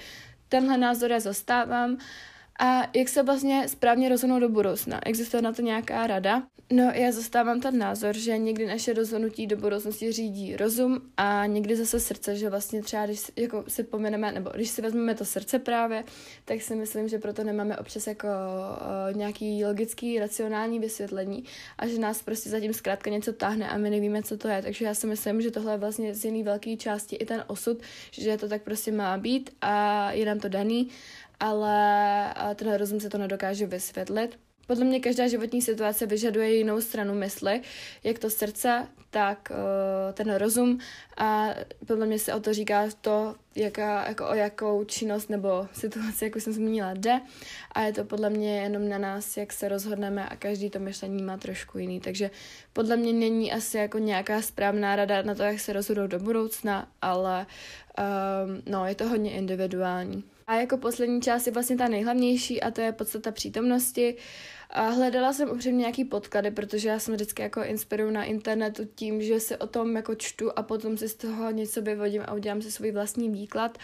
tenhle 0.49 0.77
názor 0.77 1.11
já 1.11 1.19
zastávám 1.19 1.97
a 2.59 2.89
jak 2.93 3.09
se 3.09 3.23
vlastně 3.23 3.67
správně 3.67 4.09
rozhodnout 4.09 4.39
do 4.39 4.49
budoucna? 4.49 4.99
Existuje 5.05 5.41
na 5.41 5.53
to 5.53 5.61
nějaká 5.61 6.07
rada? 6.07 6.43
No, 6.71 6.83
já 6.93 7.11
zastávám 7.11 7.61
ten 7.61 7.77
názor, 7.77 8.17
že 8.17 8.37
někdy 8.37 8.65
naše 8.65 8.93
rozhodnutí 8.93 9.47
do 9.47 9.57
budoucnosti 9.57 10.11
řídí 10.11 10.55
rozum 10.55 11.01
a 11.17 11.45
někdy 11.45 11.75
zase 11.75 11.99
srdce, 11.99 12.35
že 12.35 12.49
vlastně 12.49 12.81
třeba, 12.81 13.05
když 13.05 13.31
jako 13.35 13.63
si 13.67 13.83
pomeneme, 13.83 14.31
nebo 14.31 14.49
když 14.49 14.69
si 14.69 14.81
vezmeme 14.81 15.15
to 15.15 15.25
srdce 15.25 15.59
právě, 15.59 16.03
tak 16.45 16.61
si 16.61 16.75
myslím, 16.75 17.07
že 17.07 17.19
proto 17.19 17.43
nemáme 17.43 17.77
občas 17.77 18.07
jako 18.07 18.27
uh, 18.27 19.17
nějaký 19.17 19.65
logický, 19.65 20.19
racionální 20.19 20.79
vysvětlení 20.79 21.43
a 21.77 21.87
že 21.87 21.99
nás 21.99 22.21
prostě 22.21 22.49
zatím 22.49 22.73
zkrátka 22.73 23.09
něco 23.09 23.33
táhne 23.33 23.69
a 23.69 23.77
my 23.77 23.89
nevíme, 23.89 24.23
co 24.23 24.37
to 24.37 24.47
je. 24.47 24.61
Takže 24.61 24.85
já 24.85 24.93
si 24.93 25.07
myslím, 25.07 25.41
že 25.41 25.51
tohle 25.51 25.73
je 25.73 25.77
vlastně 25.77 26.15
z 26.15 26.25
jiný 26.25 26.43
velké 26.43 26.77
části 26.77 27.15
i 27.15 27.25
ten 27.25 27.43
osud, 27.47 27.77
že 28.11 28.37
to 28.37 28.47
tak 28.47 28.61
prostě 28.61 28.91
má 28.91 29.17
být 29.17 29.49
a 29.61 30.11
je 30.11 30.25
nám 30.25 30.39
to 30.39 30.49
daný 30.49 30.89
ale 31.39 32.33
ten 32.55 32.73
rozum 32.73 32.99
se 32.99 33.09
to 33.09 33.17
nedokáže 33.17 33.65
vysvětlit. 33.65 34.39
Podle 34.67 34.85
mě 34.85 34.99
každá 34.99 35.27
životní 35.27 35.61
situace 35.61 36.05
vyžaduje 36.05 36.55
jinou 36.55 36.81
stranu 36.81 37.15
mysli, 37.15 37.61
jak 38.03 38.19
to 38.19 38.29
srdce, 38.29 38.87
tak 39.09 39.51
uh, 39.51 40.13
ten 40.13 40.35
rozum 40.35 40.79
a 41.17 41.49
podle 41.87 42.05
mě 42.05 42.19
se 42.19 42.33
o 42.33 42.39
to 42.39 42.53
říká 42.53 42.85
to, 43.01 43.35
jaká, 43.55 44.07
jako 44.07 44.29
o 44.29 44.33
jakou 44.33 44.83
činnost 44.83 45.29
nebo 45.29 45.67
situaci, 45.73 46.25
jako 46.25 46.39
jsem 46.39 46.53
zmínila, 46.53 46.93
jde 46.93 47.21
a 47.71 47.81
je 47.81 47.93
to 47.93 48.03
podle 48.03 48.29
mě 48.29 48.61
jenom 48.61 48.89
na 48.89 48.97
nás, 48.97 49.37
jak 49.37 49.53
se 49.53 49.67
rozhodneme 49.67 50.29
a 50.29 50.35
každý 50.35 50.69
to 50.69 50.79
myšlení 50.79 51.23
má 51.23 51.37
trošku 51.37 51.77
jiný, 51.77 51.99
takže 51.99 52.31
podle 52.73 52.97
mě 52.97 53.13
není 53.13 53.53
asi 53.53 53.77
jako 53.77 53.97
nějaká 53.97 54.41
správná 54.41 54.95
rada 54.95 55.21
na 55.21 55.35
to, 55.35 55.43
jak 55.43 55.59
se 55.59 55.73
rozhodnout 55.73 56.07
do 56.07 56.19
budoucna, 56.19 56.87
ale 57.01 57.45
um, 57.99 58.61
no, 58.65 58.85
je 58.85 58.95
to 58.95 59.07
hodně 59.07 59.31
individuální. 59.31 60.23
A 60.47 60.55
jako 60.55 60.77
poslední 60.77 61.21
část 61.21 61.45
je 61.45 61.53
vlastně 61.53 61.77
ta 61.77 61.87
nejhlavnější 61.87 62.61
a 62.61 62.71
to 62.71 62.81
je 62.81 62.91
podstata 62.91 63.31
přítomnosti. 63.31 64.15
A 64.69 64.89
hledala 64.89 65.33
jsem 65.33 65.49
upřímně 65.49 65.79
nějaký 65.79 66.05
podklady, 66.05 66.51
protože 66.51 66.89
já 66.89 66.99
jsem 66.99 67.13
vždycky 67.13 67.41
jako 67.41 67.63
inspiruju 67.63 68.11
na 68.11 68.23
internetu 68.23 68.83
tím, 68.95 69.21
že 69.21 69.39
se 69.39 69.57
o 69.57 69.67
tom 69.67 69.95
jako 69.95 70.15
čtu 70.15 70.51
a 70.55 70.63
potom 70.63 70.97
si 70.97 71.09
z 71.09 71.15
toho 71.15 71.51
něco 71.51 71.81
vyvodím 71.81 72.21
a 72.25 72.33
udělám 72.33 72.61
si 72.61 72.71
svůj 72.71 72.91
vlastní 72.91 73.29
výklad. 73.29 73.77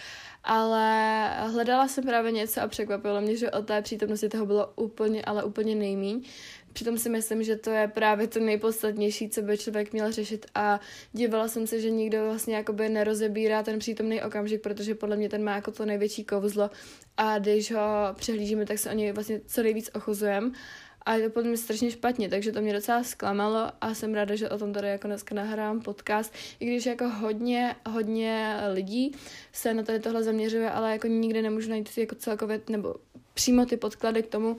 Ale 0.43 1.27
hledala 1.47 1.87
jsem 1.87 2.03
právě 2.03 2.31
něco 2.31 2.61
a 2.61 2.67
překvapilo 2.67 3.21
mě, 3.21 3.35
že 3.35 3.51
o 3.51 3.61
té 3.61 3.81
přítomnosti 3.81 4.29
toho 4.29 4.45
bylo 4.45 4.73
úplně, 4.75 5.21
ale 5.21 5.43
úplně 5.43 5.75
nejmíň. 5.75 6.23
Přitom 6.73 6.97
si 6.97 7.09
myslím, 7.09 7.43
že 7.43 7.55
to 7.55 7.69
je 7.69 7.87
právě 7.87 8.27
to 8.27 8.39
nejpodstatnější, 8.39 9.29
co 9.29 9.41
by 9.41 9.57
člověk 9.57 9.93
měl 9.93 10.11
řešit. 10.11 10.45
A 10.55 10.79
dívala 11.13 11.47
jsem 11.47 11.67
se, 11.67 11.79
že 11.79 11.89
nikdo 11.89 12.25
vlastně 12.25 12.55
jakoby 12.55 12.89
nerozebírá 12.89 13.63
ten 13.63 13.79
přítomný 13.79 14.21
okamžik, 14.21 14.61
protože 14.61 14.95
podle 14.95 15.15
mě 15.15 15.29
ten 15.29 15.43
má 15.43 15.55
jako 15.55 15.71
to 15.71 15.85
největší 15.85 16.23
kouzlo. 16.23 16.69
A 17.17 17.39
když 17.39 17.71
ho 17.71 17.81
přehlížíme, 18.13 18.65
tak 18.65 18.79
se 18.79 18.89
o 18.89 18.93
něj 18.93 19.11
vlastně 19.11 19.41
co 19.47 19.63
nejvíc 19.63 19.89
ochuzujeme. 19.93 20.51
A 21.05 21.13
je 21.13 21.23
to 21.23 21.33
podle 21.33 21.49
mě 21.49 21.57
strašně 21.57 21.91
špatně, 21.91 22.29
takže 22.29 22.51
to 22.51 22.61
mě 22.61 22.73
docela 22.73 23.03
zklamalo 23.03 23.71
a 23.81 23.93
jsem 23.93 24.13
ráda, 24.13 24.35
že 24.35 24.49
o 24.49 24.57
tom 24.57 24.73
tady 24.73 24.87
jako 24.87 25.07
dneska 25.07 25.35
nahrávám 25.35 25.81
podcast, 25.81 26.33
i 26.59 26.65
když 26.65 26.85
jako 26.85 27.09
hodně, 27.09 27.75
hodně 27.89 28.57
lidí 28.73 29.15
se 29.51 29.73
na 29.73 29.83
tady 29.83 29.99
tohle 29.99 30.23
zaměřuje, 30.23 30.71
ale 30.71 30.91
jako 30.91 31.07
nikdy 31.07 31.41
nemůžu 31.41 31.69
najít 31.69 31.97
jako 31.97 32.15
celkově 32.15 32.61
nebo 32.69 32.95
přímo 33.33 33.65
ty 33.65 33.77
podklady 33.77 34.23
k 34.23 34.27
tomu, 34.27 34.57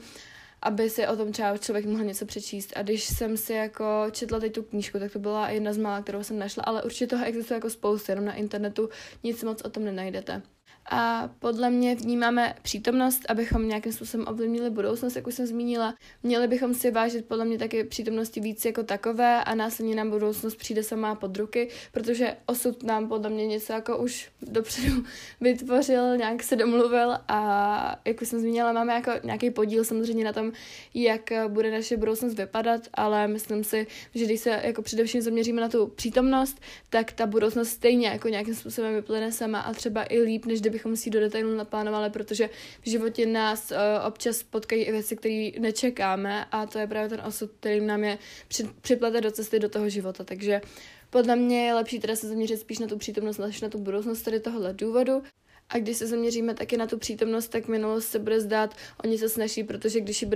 aby 0.63 0.89
si 0.89 1.07
o 1.07 1.15
tom 1.15 1.31
třeba 1.31 1.57
člověk 1.57 1.85
mohl 1.85 2.03
něco 2.03 2.25
přečíst. 2.25 2.73
A 2.75 2.81
když 2.81 3.03
jsem 3.03 3.37
si 3.37 3.53
jako 3.53 3.85
četla 4.11 4.39
teď 4.39 4.53
tu 4.53 4.63
knížku, 4.63 4.99
tak 4.99 5.11
to 5.11 5.19
byla 5.19 5.49
jedna 5.49 5.73
z 5.73 5.77
mála, 5.77 6.01
kterou 6.01 6.23
jsem 6.23 6.39
našla, 6.39 6.63
ale 6.63 6.83
určitě 6.83 7.07
toho 7.07 7.25
existuje 7.25 7.55
jako 7.55 7.69
spousta, 7.69 8.11
jenom 8.11 8.25
na 8.25 8.33
internetu 8.33 8.89
nic 9.23 9.43
moc 9.43 9.61
o 9.61 9.69
tom 9.69 9.85
nenajdete 9.85 10.41
a 10.89 11.29
podle 11.39 11.69
mě 11.69 11.95
vnímáme 11.95 12.55
přítomnost, 12.61 13.21
abychom 13.29 13.67
nějakým 13.67 13.93
způsobem 13.93 14.27
ovlivnili 14.29 14.69
budoucnost, 14.69 15.15
jak 15.15 15.27
už 15.27 15.35
jsem 15.35 15.45
zmínila. 15.45 15.95
Měli 16.23 16.47
bychom 16.47 16.73
si 16.73 16.91
vážit 16.91 17.25
podle 17.25 17.45
mě 17.45 17.57
taky 17.57 17.83
přítomnosti 17.83 18.39
víc 18.39 18.65
jako 18.65 18.83
takové 18.83 19.43
a 19.43 19.55
následně 19.55 19.95
nám 19.95 20.09
budoucnost 20.09 20.55
přijde 20.55 20.83
sama 20.83 21.15
pod 21.15 21.37
ruky, 21.37 21.69
protože 21.91 22.37
osud 22.45 22.83
nám 22.83 23.07
podle 23.07 23.29
mě 23.29 23.47
něco 23.47 23.73
jako 23.73 23.97
už 23.97 24.31
dopředu 24.41 25.03
vytvořil, 25.41 26.17
nějak 26.17 26.43
se 26.43 26.55
domluvil 26.55 27.17
a 27.27 27.99
jak 28.05 28.21
už 28.21 28.27
jsem 28.27 28.39
zmínila, 28.39 28.71
máme 28.71 28.93
jako 28.93 29.11
nějaký 29.23 29.51
podíl 29.51 29.83
samozřejmě 29.83 30.25
na 30.25 30.33
tom, 30.33 30.51
jak 30.93 31.33
bude 31.47 31.71
naše 31.71 31.97
budoucnost 31.97 32.33
vypadat, 32.33 32.81
ale 32.93 33.27
myslím 33.27 33.63
si, 33.63 33.87
že 34.15 34.25
když 34.25 34.39
se 34.39 34.61
jako 34.63 34.81
především 34.81 35.21
zaměříme 35.21 35.61
na 35.61 35.69
tu 35.69 35.87
přítomnost, 35.87 36.61
tak 36.89 37.11
ta 37.11 37.25
budoucnost 37.25 37.69
stejně 37.69 38.07
jako 38.07 38.29
nějakým 38.29 38.55
způsobem 38.55 38.95
vyplyne 38.95 39.31
sama 39.31 39.59
a 39.59 39.73
třeba 39.73 40.05
i 40.09 40.19
líp, 40.19 40.45
než 40.45 40.61
kdybychom 40.73 40.95
si 40.95 41.09
do 41.09 41.19
detailu 41.19 41.55
naplánovali, 41.55 42.09
protože 42.09 42.49
v 42.81 42.89
životě 42.89 43.25
nás 43.25 43.71
uh, 43.71 43.77
občas 44.07 44.43
potkají 44.43 44.83
i 44.83 44.91
věci, 44.91 45.15
které 45.15 45.51
nečekáme 45.59 46.45
a 46.51 46.65
to 46.65 46.79
je 46.79 46.87
právě 46.87 47.09
ten 47.09 47.21
osud, 47.21 47.51
který 47.59 47.81
nám 47.81 48.03
je 48.03 48.17
při, 48.47 48.69
připlete 48.81 49.21
do 49.21 49.31
cesty 49.31 49.59
do 49.59 49.69
toho 49.69 49.89
života. 49.89 50.23
Takže 50.23 50.61
podle 51.09 51.35
mě 51.35 51.65
je 51.65 51.73
lepší 51.73 51.99
teda 51.99 52.15
se 52.15 52.27
zaměřit 52.27 52.59
spíš 52.59 52.79
na 52.79 52.87
tu 52.87 52.97
přítomnost, 52.97 53.37
než 53.37 53.61
na 53.61 53.69
tu 53.69 53.77
budoucnost 53.77 54.21
tady 54.21 54.39
tohohle 54.39 54.73
důvodu. 54.73 55.23
A 55.69 55.77
když 55.77 55.97
se 55.97 56.07
zaměříme 56.07 56.53
taky 56.53 56.77
na 56.77 56.87
tu 56.87 56.97
přítomnost, 56.97 57.47
tak 57.47 57.67
minulost 57.67 58.05
se 58.05 58.19
bude 58.19 58.41
zdát 58.41 58.75
o 59.03 59.07
něco 59.07 59.29
snaží, 59.29 59.63
protože 59.63 60.01
když 60.01 60.21
ji 60.21 60.29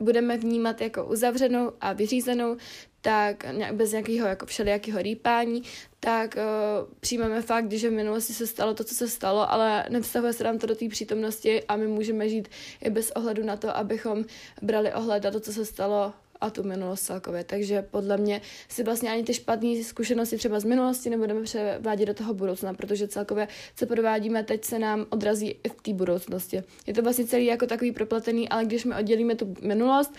budeme, 0.00 0.36
vnímat 0.36 0.80
jako 0.80 1.04
uzavřenou 1.04 1.72
a 1.80 1.92
vyřízenou, 1.92 2.56
tak 3.00 3.44
bez 3.72 3.92
nějakého 3.92 4.28
jako 4.28 4.46
všelijakého 4.46 5.02
rýpání, 5.02 5.62
tak 6.00 6.36
uh, 6.36 6.94
přijmeme 7.00 7.42
fakt, 7.42 7.72
že 7.72 7.90
v 7.90 7.92
minulosti 7.92 8.32
se 8.32 8.46
stalo 8.46 8.74
to, 8.74 8.84
co 8.84 8.94
se 8.94 9.08
stalo, 9.08 9.52
ale 9.52 9.84
nevztahuje 9.88 10.32
se 10.32 10.44
nám 10.44 10.58
to 10.58 10.66
do 10.66 10.74
té 10.74 10.88
přítomnosti 10.88 11.64
a 11.64 11.76
my 11.76 11.86
můžeme 11.86 12.28
žít 12.28 12.48
i 12.80 12.90
bez 12.90 13.10
ohledu 13.10 13.44
na 13.44 13.56
to, 13.56 13.76
abychom 13.76 14.24
brali 14.62 14.92
ohled 14.92 15.24
na 15.24 15.30
to, 15.30 15.40
co 15.40 15.52
se 15.52 15.64
stalo 15.64 16.12
a 16.40 16.50
tu 16.50 16.62
minulost 16.62 17.02
celkově. 17.02 17.44
Takže 17.44 17.82
podle 17.82 18.16
mě 18.16 18.40
si 18.68 18.82
vlastně 18.82 19.10
ani 19.10 19.24
ty 19.24 19.34
špatné 19.34 19.84
zkušenosti 19.84 20.36
třeba 20.36 20.60
z 20.60 20.64
minulosti 20.64 21.10
nebudeme 21.10 21.42
převádět 21.42 22.08
do 22.08 22.14
toho 22.14 22.34
budoucna, 22.34 22.74
protože 22.74 23.08
celkově, 23.08 23.48
co 23.76 23.86
provádíme 23.86 24.44
teď, 24.44 24.64
se 24.64 24.78
nám 24.78 25.06
odrazí 25.10 25.48
i 25.64 25.68
v 25.68 25.82
té 25.82 25.92
budoucnosti. 25.92 26.62
Je 26.86 26.94
to 26.94 27.02
vlastně 27.02 27.26
celý 27.26 27.46
jako 27.46 27.66
takový 27.66 27.92
propletený, 27.92 28.48
ale 28.48 28.64
když 28.64 28.84
my 28.84 28.94
oddělíme 28.94 29.34
tu 29.34 29.54
minulost, 29.62 30.12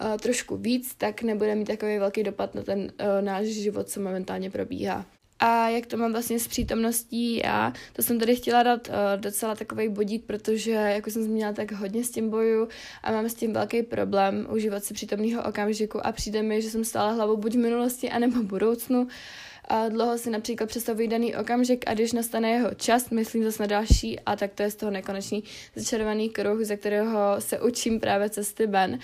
uh, 0.00 0.16
trošku 0.16 0.56
víc, 0.56 0.94
tak 0.94 1.22
nebude 1.22 1.54
mít 1.54 1.68
takový 1.68 1.98
velký 1.98 2.22
dopad 2.22 2.54
na 2.54 2.62
ten 2.62 2.80
uh, 2.80 2.86
náš 3.20 3.46
život, 3.46 3.88
co 3.88 4.00
momentálně 4.00 4.50
probíhá. 4.50 5.06
A 5.42 5.68
jak 5.68 5.86
to 5.86 5.96
mám 5.96 6.12
vlastně 6.12 6.40
s 6.40 6.48
přítomností 6.48 7.36
já, 7.44 7.72
to 7.92 8.02
jsem 8.02 8.18
tady 8.18 8.36
chtěla 8.36 8.62
dát 8.62 8.88
uh, 8.88 8.94
docela 9.16 9.54
takový 9.54 9.88
bodík, 9.88 10.24
protože, 10.24 10.70
jako 10.70 11.10
jsem 11.10 11.22
zmínila, 11.22 11.52
tak 11.52 11.72
hodně 11.72 12.04
s 12.04 12.10
tím 12.10 12.30
boju 12.30 12.68
a 13.02 13.12
mám 13.12 13.28
s 13.28 13.34
tím 13.34 13.52
velký 13.52 13.82
problém 13.82 14.46
užívat 14.50 14.84
si 14.84 14.94
přítomného 14.94 15.42
okamžiku 15.42 16.06
a 16.06 16.12
přijde 16.12 16.42
mi, 16.42 16.62
že 16.62 16.70
jsem 16.70 16.84
stála 16.84 17.12
hlavou 17.12 17.36
buď 17.36 17.54
v 17.54 17.58
minulosti, 17.58 18.10
anebo 18.10 18.40
v 18.40 18.44
budoucnu. 18.44 19.08
A 19.64 19.88
dlouho 19.88 20.18
si 20.18 20.30
například 20.30 20.66
představuji 20.66 21.08
daný 21.08 21.36
okamžik 21.36 21.84
a 21.86 21.94
když 21.94 22.12
nastane 22.12 22.50
jeho 22.50 22.74
čas, 22.74 23.10
myslím 23.10 23.44
zase 23.44 23.62
na 23.62 23.66
další 23.66 24.20
a 24.20 24.36
tak 24.36 24.52
to 24.54 24.62
je 24.62 24.70
z 24.70 24.74
toho 24.74 24.92
nekonečný 24.92 25.44
začarovaný 25.76 26.30
kruh, 26.30 26.60
ze 26.64 26.76
kterého 26.76 27.36
se 27.38 27.60
učím 27.60 28.00
právě 28.00 28.30
cesty 28.30 28.66
ven. 28.66 28.98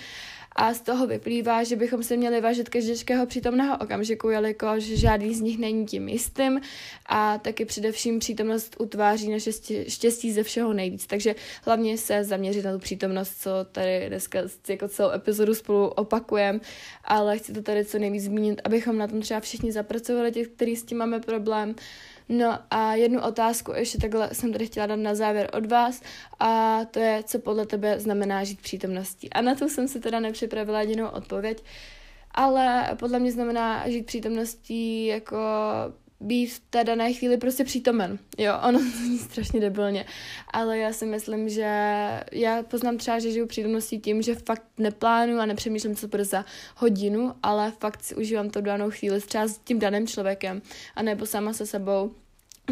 A 0.59 0.73
z 0.73 0.81
toho 0.81 1.07
vyplývá, 1.07 1.63
že 1.63 1.75
bychom 1.75 2.03
se 2.03 2.17
měli 2.17 2.41
vážit 2.41 2.69
každého 2.69 3.25
přítomného 3.25 3.77
okamžiku, 3.77 4.29
jelikož 4.29 4.83
žádný 4.83 5.35
z 5.35 5.41
nich 5.41 5.57
není 5.57 5.85
tím 5.85 6.07
jistým. 6.07 6.61
A 7.05 7.37
taky 7.37 7.65
především 7.65 8.19
přítomnost 8.19 8.75
utváří 8.79 9.31
naše 9.31 9.51
štěstí 9.87 10.31
ze 10.31 10.43
všeho 10.43 10.73
nejvíc. 10.73 11.07
Takže 11.07 11.35
hlavně 11.65 11.97
se 11.97 12.23
zaměřit 12.23 12.65
na 12.65 12.73
tu 12.73 12.79
přítomnost, 12.79 13.41
co 13.41 13.49
tady 13.71 14.05
dneska 14.07 14.39
jako 14.69 14.87
celou 14.87 15.11
epizodu 15.11 15.55
spolu 15.55 15.87
opakujeme, 15.87 16.59
ale 17.03 17.37
chci 17.37 17.53
to 17.53 17.61
tady 17.61 17.85
co 17.85 17.99
nejvíc 17.99 18.23
zmínit, 18.23 18.61
abychom 18.63 18.97
na 18.97 19.07
tom 19.07 19.21
třeba 19.21 19.39
všichni 19.39 19.71
zapracovali, 19.71 20.31
těch, 20.31 20.47
kteří 20.47 20.75
s 20.75 20.83
tím 20.83 20.97
máme 20.97 21.19
problém, 21.19 21.75
No 22.29 22.59
a 22.71 22.95
jednu 22.95 23.21
otázku 23.21 23.73
ještě 23.73 23.97
takhle 23.97 24.29
jsem 24.33 24.51
tady 24.51 24.65
chtěla 24.65 24.87
dát 24.87 24.95
na 24.95 25.15
závěr 25.15 25.49
od 25.53 25.65
vás 25.65 26.01
a 26.39 26.79
to 26.91 26.99
je, 26.99 27.23
co 27.23 27.39
podle 27.39 27.65
tebe 27.65 27.99
znamená 27.99 28.43
žít 28.43 28.61
přítomností. 28.61 29.29
A 29.29 29.41
na 29.41 29.55
to 29.55 29.69
jsem 29.69 29.87
si 29.87 29.99
teda 29.99 30.19
nepřipravila 30.19 30.81
jedinou 30.81 31.07
odpověď, 31.07 31.63
ale 32.31 32.95
podle 32.99 33.19
mě 33.19 33.31
znamená 33.31 33.89
žít 33.89 34.05
přítomností 34.05 35.05
jako 35.05 35.37
být 36.19 36.47
v 36.47 36.59
té 36.69 36.83
dané 36.83 37.13
chvíli 37.13 37.37
prostě 37.37 37.63
přítomen. 37.63 38.19
Jo, 38.37 38.53
ono 38.67 38.79
zní 38.97 39.17
strašně 39.17 39.59
debilně, 39.59 40.05
ale 40.53 40.77
já 40.77 40.93
si 40.93 41.05
myslím, 41.05 41.49
že 41.49 41.63
já 42.31 42.63
poznám 42.63 42.97
třeba, 42.97 43.19
že 43.19 43.31
žiju 43.31 43.47
přítomností 43.47 43.99
tím, 43.99 44.21
že 44.21 44.35
fakt 44.35 44.63
neplánuju 44.77 45.39
a 45.39 45.45
nepřemýšlím, 45.45 45.95
co 45.95 46.07
bude 46.07 46.25
za 46.25 46.45
hodinu, 46.75 47.33
ale 47.43 47.71
fakt 47.79 48.03
si 48.03 48.15
užívám 48.15 48.49
to 48.49 48.61
danou 48.61 48.91
chvíli 48.91 49.21
třeba 49.21 49.47
s 49.47 49.57
tím 49.57 49.79
daným 49.79 50.07
člověkem, 50.07 50.61
a 50.95 51.01
nebo 51.01 51.25
sama 51.25 51.53
se 51.53 51.65
sebou 51.65 52.11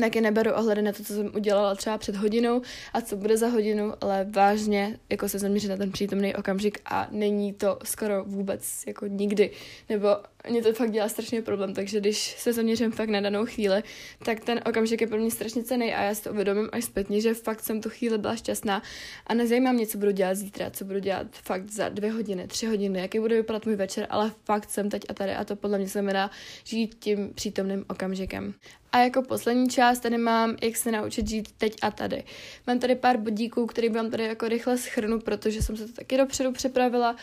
taky 0.02 0.22
neberu 0.22 0.52
ohledy 0.52 0.82
na 0.82 0.92
to, 0.92 1.04
co 1.04 1.14
jsem 1.14 1.32
udělala 1.36 1.76
třeba 1.76 1.98
před 1.98 2.16
hodinou 2.16 2.62
a 2.94 3.02
co 3.02 3.16
bude 3.18 3.38
za 3.38 3.48
hodinu, 3.48 3.94
ale 4.02 4.28
vážně 4.30 5.00
jako 5.10 5.30
se 5.30 5.40
zaměřit 5.40 5.68
na 5.68 5.78
ten 5.78 5.92
přítomný 5.92 6.36
okamžik 6.36 6.80
a 6.86 7.08
není 7.12 7.54
to 7.54 7.80
skoro 7.84 8.24
vůbec 8.24 8.84
jako 8.88 9.08
nikdy, 9.08 9.52
nebo 9.90 10.08
mě 10.50 10.62
to 10.62 10.74
fakt 10.74 10.92
dělá 10.92 11.10
strašně 11.10 11.42
problém, 11.42 11.74
takže 11.74 12.00
když 12.00 12.36
se 12.38 12.54
zaměřím 12.54 12.92
fakt 12.92 13.10
na 13.10 13.22
danou 13.22 13.46
chvíli, 13.46 13.84
tak 14.26 14.40
ten 14.40 14.62
okamžik 14.66 15.02
je 15.02 15.08
pro 15.08 15.18
mě 15.18 15.32
strašně 15.32 15.64
cený 15.64 15.94
a 15.94 16.04
já 16.04 16.16
si 16.16 16.24
to 16.24 16.32
uvědomím 16.32 16.70
až 16.72 16.84
zpětně, 16.84 17.22
že 17.22 17.34
fakt 17.34 17.60
jsem 17.60 17.82
tu 17.82 17.90
chvíli 17.90 18.18
byla 18.18 18.36
šťastná 18.36 18.84
a 19.28 19.34
nezajímá 19.34 19.72
mě, 19.72 19.88
co 19.88 19.98
budu 19.98 20.12
dělat 20.12 20.36
zítra, 20.36 20.70
co 20.70 20.86
budu 20.86 21.00
dělat 21.00 21.28
fakt 21.32 21.70
za 21.70 21.90
dvě 21.90 22.12
hodiny, 22.12 22.48
tři 22.48 22.66
hodiny, 22.66 23.00
jaký 23.00 23.20
bude 23.20 23.36
vypadat 23.36 23.66
můj 23.66 23.76
večer, 23.76 24.08
ale 24.10 24.32
fakt 24.46 24.70
jsem 24.70 24.90
teď 24.90 25.02
a 25.10 25.14
tady 25.14 25.32
a 25.36 25.44
to 25.44 25.56
podle 25.56 25.78
mě 25.78 25.88
znamená 25.88 26.32
žít 26.64 26.96
tím 27.00 27.34
přítomným 27.34 27.86
okamžikem. 27.88 28.54
A 28.96 29.00
jako 29.00 29.22
poslední 29.22 29.70
část 29.70 30.00
tady 30.00 30.18
mám, 30.18 30.56
jak 30.62 30.76
se 30.76 30.92
naučit 30.92 31.28
žít 31.28 31.52
teď 31.58 31.74
a 31.82 31.92
tady. 31.92 32.24
Mám 32.68 32.80
tady 32.80 32.96
pár 32.96 33.18
bodíků, 33.18 33.66
který 33.66 33.90
vám 33.90 34.12
tady 34.12 34.24
jako 34.24 34.48
rychle 34.48 34.78
schrnu, 34.78 35.20
protože 35.20 35.62
jsem 35.62 35.78
se 35.78 35.88
to 35.88 35.94
taky 35.94 36.18
dopředu 36.18 36.52
připravila 36.52 37.16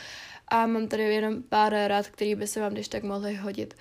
a 0.48 0.66
mám 0.66 0.88
tady 0.88 1.02
jenom 1.02 1.42
pár 1.42 1.72
rád, 1.86 2.06
který 2.06 2.34
by 2.34 2.46
se 2.46 2.60
vám 2.60 2.72
když 2.72 2.88
tak 2.88 3.02
mohly 3.02 3.34
hodit. 3.34 3.74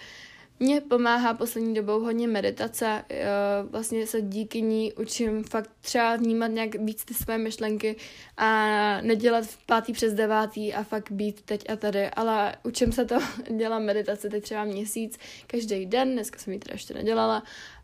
Mně 0.62 0.82
pomáhá 0.82 1.34
poslední 1.34 1.74
dobou 1.74 2.00
hodně 2.00 2.28
meditace, 2.28 3.06
eh, 3.10 3.26
vlastně 3.70 4.08
se 4.08 4.22
díky 4.22 4.62
ní 4.62 4.94
učím 4.94 5.44
fakt 5.44 5.70
třeba 5.82 6.16
vnímat 6.16 6.48
nějak 6.48 6.76
víc 6.76 7.06
ty 7.06 7.14
své 7.14 7.38
myšlenky 7.38 7.96
a 8.38 9.02
nedělat 9.02 9.46
v 9.46 9.66
pátý 9.66 9.94
přes 9.94 10.14
devátý 10.14 10.74
a 10.74 10.84
fakt 10.84 11.12
být 11.12 11.42
teď 11.42 11.70
a 11.70 11.76
tady, 11.76 12.10
ale 12.10 12.56
učím 12.64 12.92
se 12.92 13.06
to, 13.06 13.16
dělám 13.58 13.84
meditace 13.84 14.30
teď 14.30 14.44
třeba 14.44 14.64
měsíc, 14.64 15.18
každý 15.48 15.86
den, 15.86 16.14
dneska 16.14 16.40
jsem 16.40 16.54
ji 16.54 16.60
teda 16.60 16.74
ještě 16.74 16.94
nedělala 16.94 17.44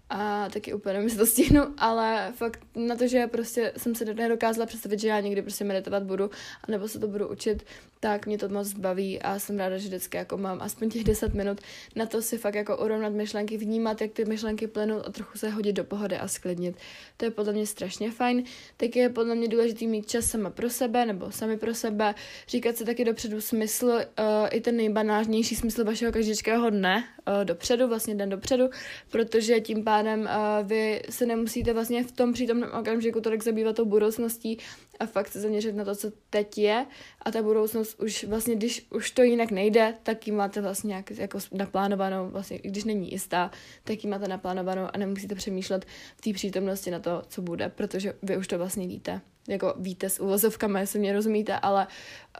a 0.10 0.50
taky 0.50 0.74
úplně 0.74 0.93
nevím, 0.93 1.17
to 1.17 1.26
stihnu, 1.26 1.62
ale 1.78 2.34
fakt 2.36 2.60
na 2.76 2.96
to, 2.96 3.08
že 3.08 3.28
prostě 3.28 3.74
jsem 3.78 3.96
se 3.96 4.06
nedokázala 4.06 4.65
představit, 4.65 5.00
že 5.00 5.08
já 5.08 5.20
někdy 5.20 5.41
prostě 5.41 5.63
meditovat 5.63 6.04
budu, 6.04 6.30
nebo 6.67 6.88
se 6.88 7.00
to 7.00 7.08
budu 7.08 7.28
učit, 7.28 7.65
tak 8.00 8.26
mě 8.26 8.38
to 8.38 8.50
moc 8.50 8.74
baví 8.74 9.22
a 9.22 9.39
jsem 9.39 9.58
ráda, 9.58 9.78
že 9.78 9.88
vždycky 9.88 10.17
jako 10.17 10.38
mám 10.38 10.62
aspoň 10.62 10.89
těch 10.89 11.04
10 11.04 11.34
minut 11.34 11.62
na 11.96 12.06
to 12.06 12.22
si 12.22 12.38
fakt 12.38 12.56
jako 12.56 12.78
urovnat 12.78 13.13
myšlenky, 13.13 13.58
vnímat, 13.58 14.02
jak 14.02 14.12
ty 14.12 14.26
myšlenky 14.26 14.67
plynou 14.67 15.06
a 15.06 15.12
trochu 15.12 15.38
se 15.38 15.50
hodit 15.50 15.74
do 15.74 15.84
pohody 15.84 16.17
a 16.17 16.28
sklidnit. 16.28 16.76
To 17.17 17.26
je 17.26 17.32
podle 17.32 17.54
mě 17.54 17.65
strašně 17.67 18.12
fajn. 18.12 18.43
Taky 18.78 19.00
je 19.00 19.10
podle 19.10 19.36
mě 19.36 19.48
důležitý 19.48 19.88
mít 19.88 20.10
čas 20.10 20.26
sama 20.26 20.50
pro 20.50 20.70
sebe 20.70 21.06
nebo 21.06 21.32
sami 21.32 21.58
pro 21.58 21.76
sebe, 21.76 22.15
říkat 22.48 22.78
si 22.78 22.86
taky 22.86 23.06
dopředu 23.06 23.41
smysl, 23.41 23.86
uh, 23.86 24.04
i 24.52 24.62
ten 24.62 24.78
nejbanážnější 24.78 25.56
smysl 25.56 25.84
vašeho 25.84 26.12
každého 26.12 26.70
dne 26.70 27.04
dopředu, 27.43 27.87
vlastně 27.87 28.15
den 28.15 28.29
dopředu, 28.29 28.69
protože 29.11 29.59
tím 29.59 29.83
pádem 29.83 30.21
uh, 30.21 30.67
vy 30.67 31.01
se 31.09 31.25
nemusíte 31.25 31.73
vlastně 31.73 32.03
v 32.03 32.11
tom 32.11 32.33
přítomném 32.33 32.71
okamžiku 32.79 33.21
tolik 33.21 33.43
zabývat 33.43 33.75
tou 33.75 33.85
budoucností 33.85 34.57
a 34.99 35.05
fakt 35.05 35.27
se 35.27 35.39
zaměřit 35.39 35.75
na 35.75 35.86
to, 35.86 35.95
co 35.95 36.12
teď 36.29 36.57
je 36.57 36.86
a 37.21 37.31
ta 37.31 37.41
budoucnost 37.41 37.99
už 37.99 38.23
vlastně, 38.23 38.55
když 38.55 38.88
už 38.91 39.12
to 39.12 39.23
jinak 39.23 39.51
nejde, 39.51 39.95
tak 40.03 40.27
ji 40.27 40.33
máte 40.33 40.62
vlastně 40.62 40.88
nějak 40.88 41.12
jako 41.12 41.39
naplánovanou, 41.51 42.29
vlastně 42.29 42.60
když 42.63 42.83
není 42.83 43.12
jistá, 43.12 43.51
tak 43.83 44.03
ji 44.03 44.10
máte 44.10 44.27
naplánovanou 44.27 44.88
a 44.93 44.97
nemusíte 44.97 45.36
přemýšlet 45.36 45.86
v 46.15 46.21
té 46.21 46.33
přítomnosti 46.33 46.91
na 46.91 46.99
to, 46.99 47.23
co 47.27 47.41
bude, 47.41 47.69
protože 47.69 48.13
vy 48.23 48.38
už 48.38 48.47
to 48.47 48.57
vlastně 48.57 48.88
víte 48.88 49.21
jako 49.47 49.73
víte 49.77 50.10
s 50.10 50.19
uvozovkami, 50.19 50.79
jestli 50.79 50.99
mě 50.99 51.13
rozumíte, 51.13 51.60
ale 51.60 51.88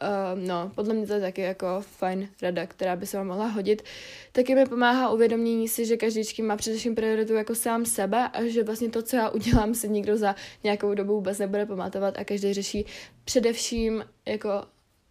uh, 0.02 0.46
no, 0.46 0.72
podle 0.74 0.94
mě 0.94 1.06
to 1.06 1.12
je 1.12 1.20
taky 1.20 1.40
jako 1.40 1.66
fajn 1.80 2.28
rada, 2.42 2.66
která 2.66 2.96
by 2.96 3.06
se 3.06 3.16
vám 3.16 3.26
mohla 3.26 3.46
hodit. 3.46 3.82
Taky 4.32 4.54
mi 4.54 4.66
pomáhá 4.66 5.10
uvědomění 5.10 5.68
si, 5.68 5.86
že 5.86 5.96
každý 5.96 6.42
má 6.42 6.56
především 6.56 6.94
prioritu 6.94 7.34
jako 7.34 7.54
sám 7.54 7.84
sebe 7.84 8.28
a 8.28 8.44
že 8.44 8.64
vlastně 8.64 8.88
to, 8.88 9.02
co 9.02 9.16
já 9.16 9.28
udělám, 9.28 9.74
si 9.74 9.88
nikdo 9.88 10.16
za 10.16 10.34
nějakou 10.64 10.94
dobu 10.94 11.14
vůbec 11.14 11.38
nebude 11.38 11.66
pamatovat 11.66 12.18
a 12.18 12.24
každý 12.24 12.47
řeší 12.54 12.86
především 13.24 14.04
jako 14.26 14.50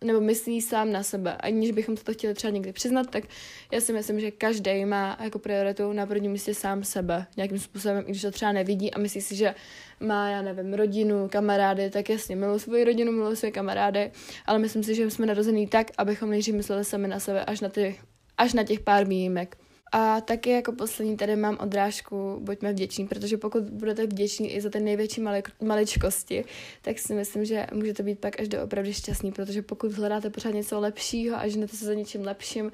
nebo 0.03 0.21
myslí 0.21 0.61
sám 0.61 0.91
na 0.91 1.03
sebe. 1.03 1.37
Aniž 1.37 1.71
bychom 1.71 1.97
to 1.97 2.13
chtěli 2.13 2.33
třeba 2.33 2.51
někdy 2.51 2.73
přiznat, 2.73 3.09
tak 3.09 3.23
já 3.71 3.81
si 3.81 3.93
myslím, 3.93 4.19
že 4.19 4.31
každý 4.31 4.85
má 4.85 5.17
jako 5.23 5.39
prioritu 5.39 5.93
na 5.93 6.05
prvním 6.05 6.31
místě 6.31 6.53
sám 6.53 6.83
sebe 6.83 7.25
nějakým 7.37 7.59
způsobem, 7.59 8.03
i 8.07 8.09
když 8.09 8.21
to 8.21 8.31
třeba 8.31 8.51
nevidí 8.51 8.93
a 8.93 8.99
myslí 8.99 9.21
si, 9.21 9.35
že 9.35 9.55
má, 9.99 10.29
já 10.29 10.41
nevím, 10.41 10.73
rodinu, 10.73 11.29
kamarády, 11.29 11.89
tak 11.89 12.09
jasně, 12.09 12.35
miluji 12.35 12.59
svoji 12.59 12.83
rodinu, 12.83 13.11
miluji 13.11 13.35
své 13.35 13.51
kamarády, 13.51 14.11
ale 14.45 14.59
myslím 14.59 14.83
si, 14.83 14.95
že 14.95 15.09
jsme 15.09 15.25
narození 15.25 15.67
tak, 15.67 15.91
abychom 15.97 16.29
nejdřív 16.29 16.55
mysleli 16.55 16.85
sami 16.85 17.07
na 17.07 17.19
sebe 17.19 17.45
až 17.45 17.61
na, 17.61 17.69
ty, 17.69 17.99
až 18.37 18.53
na 18.53 18.63
těch 18.63 18.79
pár 18.79 19.07
výjimek. 19.07 19.57
A 19.91 20.21
taky 20.21 20.49
jako 20.49 20.71
poslední 20.71 21.17
tady 21.17 21.35
mám 21.35 21.57
odrážku, 21.59 22.39
buďme 22.41 22.71
vděční, 22.71 23.07
protože 23.07 23.37
pokud 23.37 23.63
budete 23.63 24.07
vděční 24.07 24.53
i 24.53 24.61
za 24.61 24.69
ty 24.69 24.79
největší 24.79 25.21
mali, 25.21 25.43
maličkosti, 25.61 26.45
tak 26.81 26.99
si 26.99 27.13
myslím, 27.13 27.45
že 27.45 27.67
můžete 27.73 28.03
být 28.03 28.19
pak 28.19 28.39
až 28.39 28.47
do 28.47 28.63
opravdu 28.63 28.93
šťastný, 28.93 29.31
protože 29.31 29.61
pokud 29.61 29.91
hledáte 29.91 30.29
pořád 30.29 30.53
něco 30.53 30.79
lepšího 30.79 31.37
a 31.37 31.47
ženete 31.47 31.77
se 31.77 31.85
za 31.85 31.93
něčím 31.93 32.25
lepším, 32.25 32.71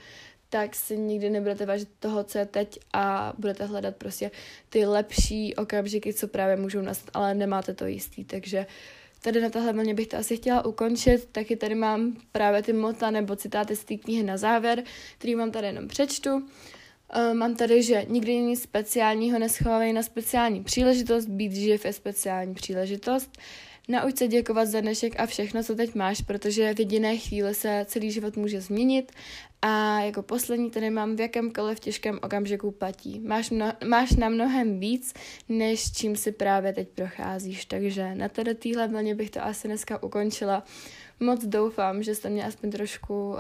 tak 0.50 0.76
si 0.76 0.98
nikdy 0.98 1.30
nebudete 1.30 1.66
vážit 1.66 1.90
toho, 2.00 2.24
co 2.24 2.38
je 2.38 2.46
teď 2.46 2.80
a 2.94 3.34
budete 3.38 3.66
hledat 3.66 3.96
prostě 3.96 4.32
ty 4.70 4.86
lepší 4.86 5.56
okamžiky, 5.56 6.14
co 6.14 6.28
právě 6.28 6.56
můžou 6.56 6.82
nastat, 6.82 7.10
ale 7.14 7.34
nemáte 7.34 7.74
to 7.74 7.86
jistý, 7.86 8.24
takže 8.24 8.66
tady 9.22 9.42
na 9.42 9.50
tahle 9.50 9.74
vlně 9.74 9.94
bych 9.94 10.08
to 10.08 10.18
asi 10.18 10.38
chtěla 10.38 10.66
ukončit, 10.66 11.30
taky 11.32 11.56
tady 11.56 11.76
mám 11.76 12.18
právě 12.32 12.64
ty 12.64 12.74
mota 12.74 13.12
nebo 13.12 13.36
citáty 13.36 13.76
z 13.76 13.84
té 13.84 13.96
knihy 13.96 14.24
na 14.24 14.38
závěr, 14.38 14.84
který 15.18 15.36
vám 15.36 15.52
tady 15.52 15.68
jenom 15.68 15.88
přečtu. 15.88 16.48
Uh, 17.16 17.34
mám 17.34 17.56
tady, 17.56 17.84
že 17.84 18.06
nikdy 18.10 18.36
nic 18.36 18.62
speciálního 18.62 19.40
neschovávej 19.40 19.94
na 19.94 20.04
speciální 20.04 20.64
příležitost, 20.64 21.26
být 21.26 21.54
živ 21.54 21.86
je 21.86 21.94
speciální 21.94 22.54
příležitost. 22.54 23.38
Nauč 23.88 24.18
se 24.18 24.28
děkovat 24.28 24.66
za 24.66 24.82
dnešek 24.82 25.20
a 25.20 25.26
všechno, 25.26 25.64
co 25.64 25.76
teď 25.76 25.96
máš, 25.96 26.22
protože 26.22 26.74
v 26.74 26.80
jediné 26.80 27.18
chvíli 27.18 27.56
se 27.56 27.86
celý 27.90 28.12
život 28.12 28.38
může 28.38 28.62
změnit. 28.62 29.12
A 29.62 30.00
jako 30.00 30.22
poslední 30.22 30.72
tady 30.72 30.90
mám 30.90 31.16
v 31.16 31.20
jakémkoliv 31.20 31.80
těžkém 31.80 32.20
okamžiku 32.24 32.72
platí. 32.72 33.20
Máš, 33.20 33.50
mno, 33.50 33.74
máš 33.88 34.12
na 34.12 34.30
mnohem 34.30 34.80
víc, 34.80 35.14
než 35.50 35.92
čím 35.92 36.16
si 36.16 36.32
právě 36.32 36.74
teď 36.74 36.88
procházíš. 36.90 37.66
Takže 37.66 38.16
na 38.16 38.30
tady 38.30 38.56
téhle 38.56 38.88
vlně 38.88 39.16
bych 39.16 39.30
to 39.30 39.44
asi 39.44 39.68
dneska 39.68 40.04
ukončila 40.04 40.64
moc 41.24 41.46
doufám, 41.46 42.04
že 42.04 42.16
jste 42.16 42.30
mě 42.30 42.46
aspoň 42.46 42.72
trošku 42.72 43.30
uh, 43.30 43.38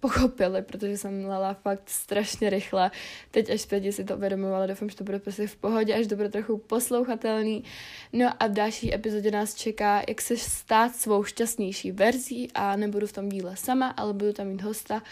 pochopili, 0.00 0.62
protože 0.62 0.98
jsem 0.98 1.24
lala 1.24 1.54
fakt 1.54 1.82
strašně 1.90 2.50
rychle. 2.50 2.90
Teď 3.30 3.50
až 3.50 3.60
zpětě 3.60 3.92
si 3.92 4.04
to 4.04 4.16
uvědomuji, 4.16 4.54
ale 4.54 4.66
doufám, 4.66 4.88
že 4.90 4.96
to 4.96 5.04
bude 5.04 5.18
prostě 5.18 5.46
v 5.46 5.56
pohodě, 5.56 5.94
až 5.94 6.06
to 6.06 6.16
bude 6.16 6.28
trochu 6.28 6.58
poslouchatelný. 6.58 7.64
No 8.12 8.30
a 8.40 8.46
v 8.46 8.52
další 8.52 8.94
epizodě 8.94 9.30
nás 9.30 9.54
čeká, 9.54 10.02
jak 10.08 10.20
se 10.20 10.36
stát 10.36 10.96
svou 10.96 11.24
šťastnější 11.24 11.92
verzí 11.92 12.48
a 12.54 12.76
nebudu 12.76 13.06
v 13.06 13.12
tom 13.12 13.28
díle 13.28 13.56
sama, 13.56 13.88
ale 13.88 14.12
budu 14.12 14.32
tam 14.32 14.46
mít 14.46 14.62
hosta 14.62 15.02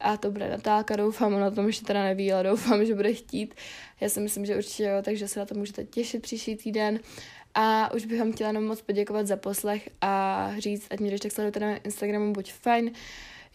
a 0.00 0.16
to 0.16 0.30
bude 0.30 0.50
Natálka, 0.50 0.96
doufám, 0.96 1.34
ona 1.34 1.50
tom 1.50 1.66
ještě 1.66 1.84
teda 1.86 2.02
neví, 2.02 2.32
ale 2.32 2.42
doufám, 2.42 2.84
že 2.84 2.94
bude 2.94 3.12
chtít. 3.12 3.54
Já 4.00 4.08
si 4.08 4.20
myslím, 4.20 4.46
že 4.46 4.56
určitě 4.56 4.84
jo, 4.84 5.02
takže 5.02 5.28
se 5.28 5.40
na 5.40 5.46
to 5.46 5.54
můžete 5.54 5.84
těšit 5.84 6.22
příští 6.22 6.56
týden. 6.56 7.00
A 7.60 7.94
už 7.94 8.04
bych 8.04 8.18
vám 8.18 8.32
chtěla 8.32 8.48
jenom 8.48 8.64
moc 8.64 8.82
poděkovat 8.82 9.26
za 9.26 9.36
poslech 9.36 9.88
a 10.00 10.50
říct, 10.58 10.86
ať 10.90 11.00
mě 11.00 11.08
když 11.08 11.20
tak 11.20 11.32
sledujete 11.32 11.60
na 11.60 11.76
Instagramu, 11.76 12.32
buď 12.32 12.52
fajn. 12.52 12.90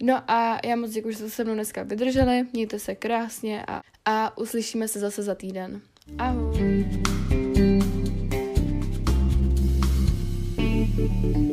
No 0.01 0.31
a 0.31 0.59
já 0.65 0.75
moc 0.75 0.91
děkuji, 0.91 1.11
že 1.11 1.17
jste 1.17 1.29
se 1.29 1.43
mnou 1.43 1.53
dneska 1.53 1.83
vydrželi, 1.83 2.45
mějte 2.53 2.79
se 2.79 2.95
krásně 2.95 3.65
a, 3.67 3.81
a 4.05 4.37
uslyšíme 4.37 4.87
se 4.87 4.99
zase 4.99 5.23
za 5.23 5.35
týden. 5.35 5.81
Ahoj! 6.17 6.85
thank 10.95 11.37
you 11.37 11.52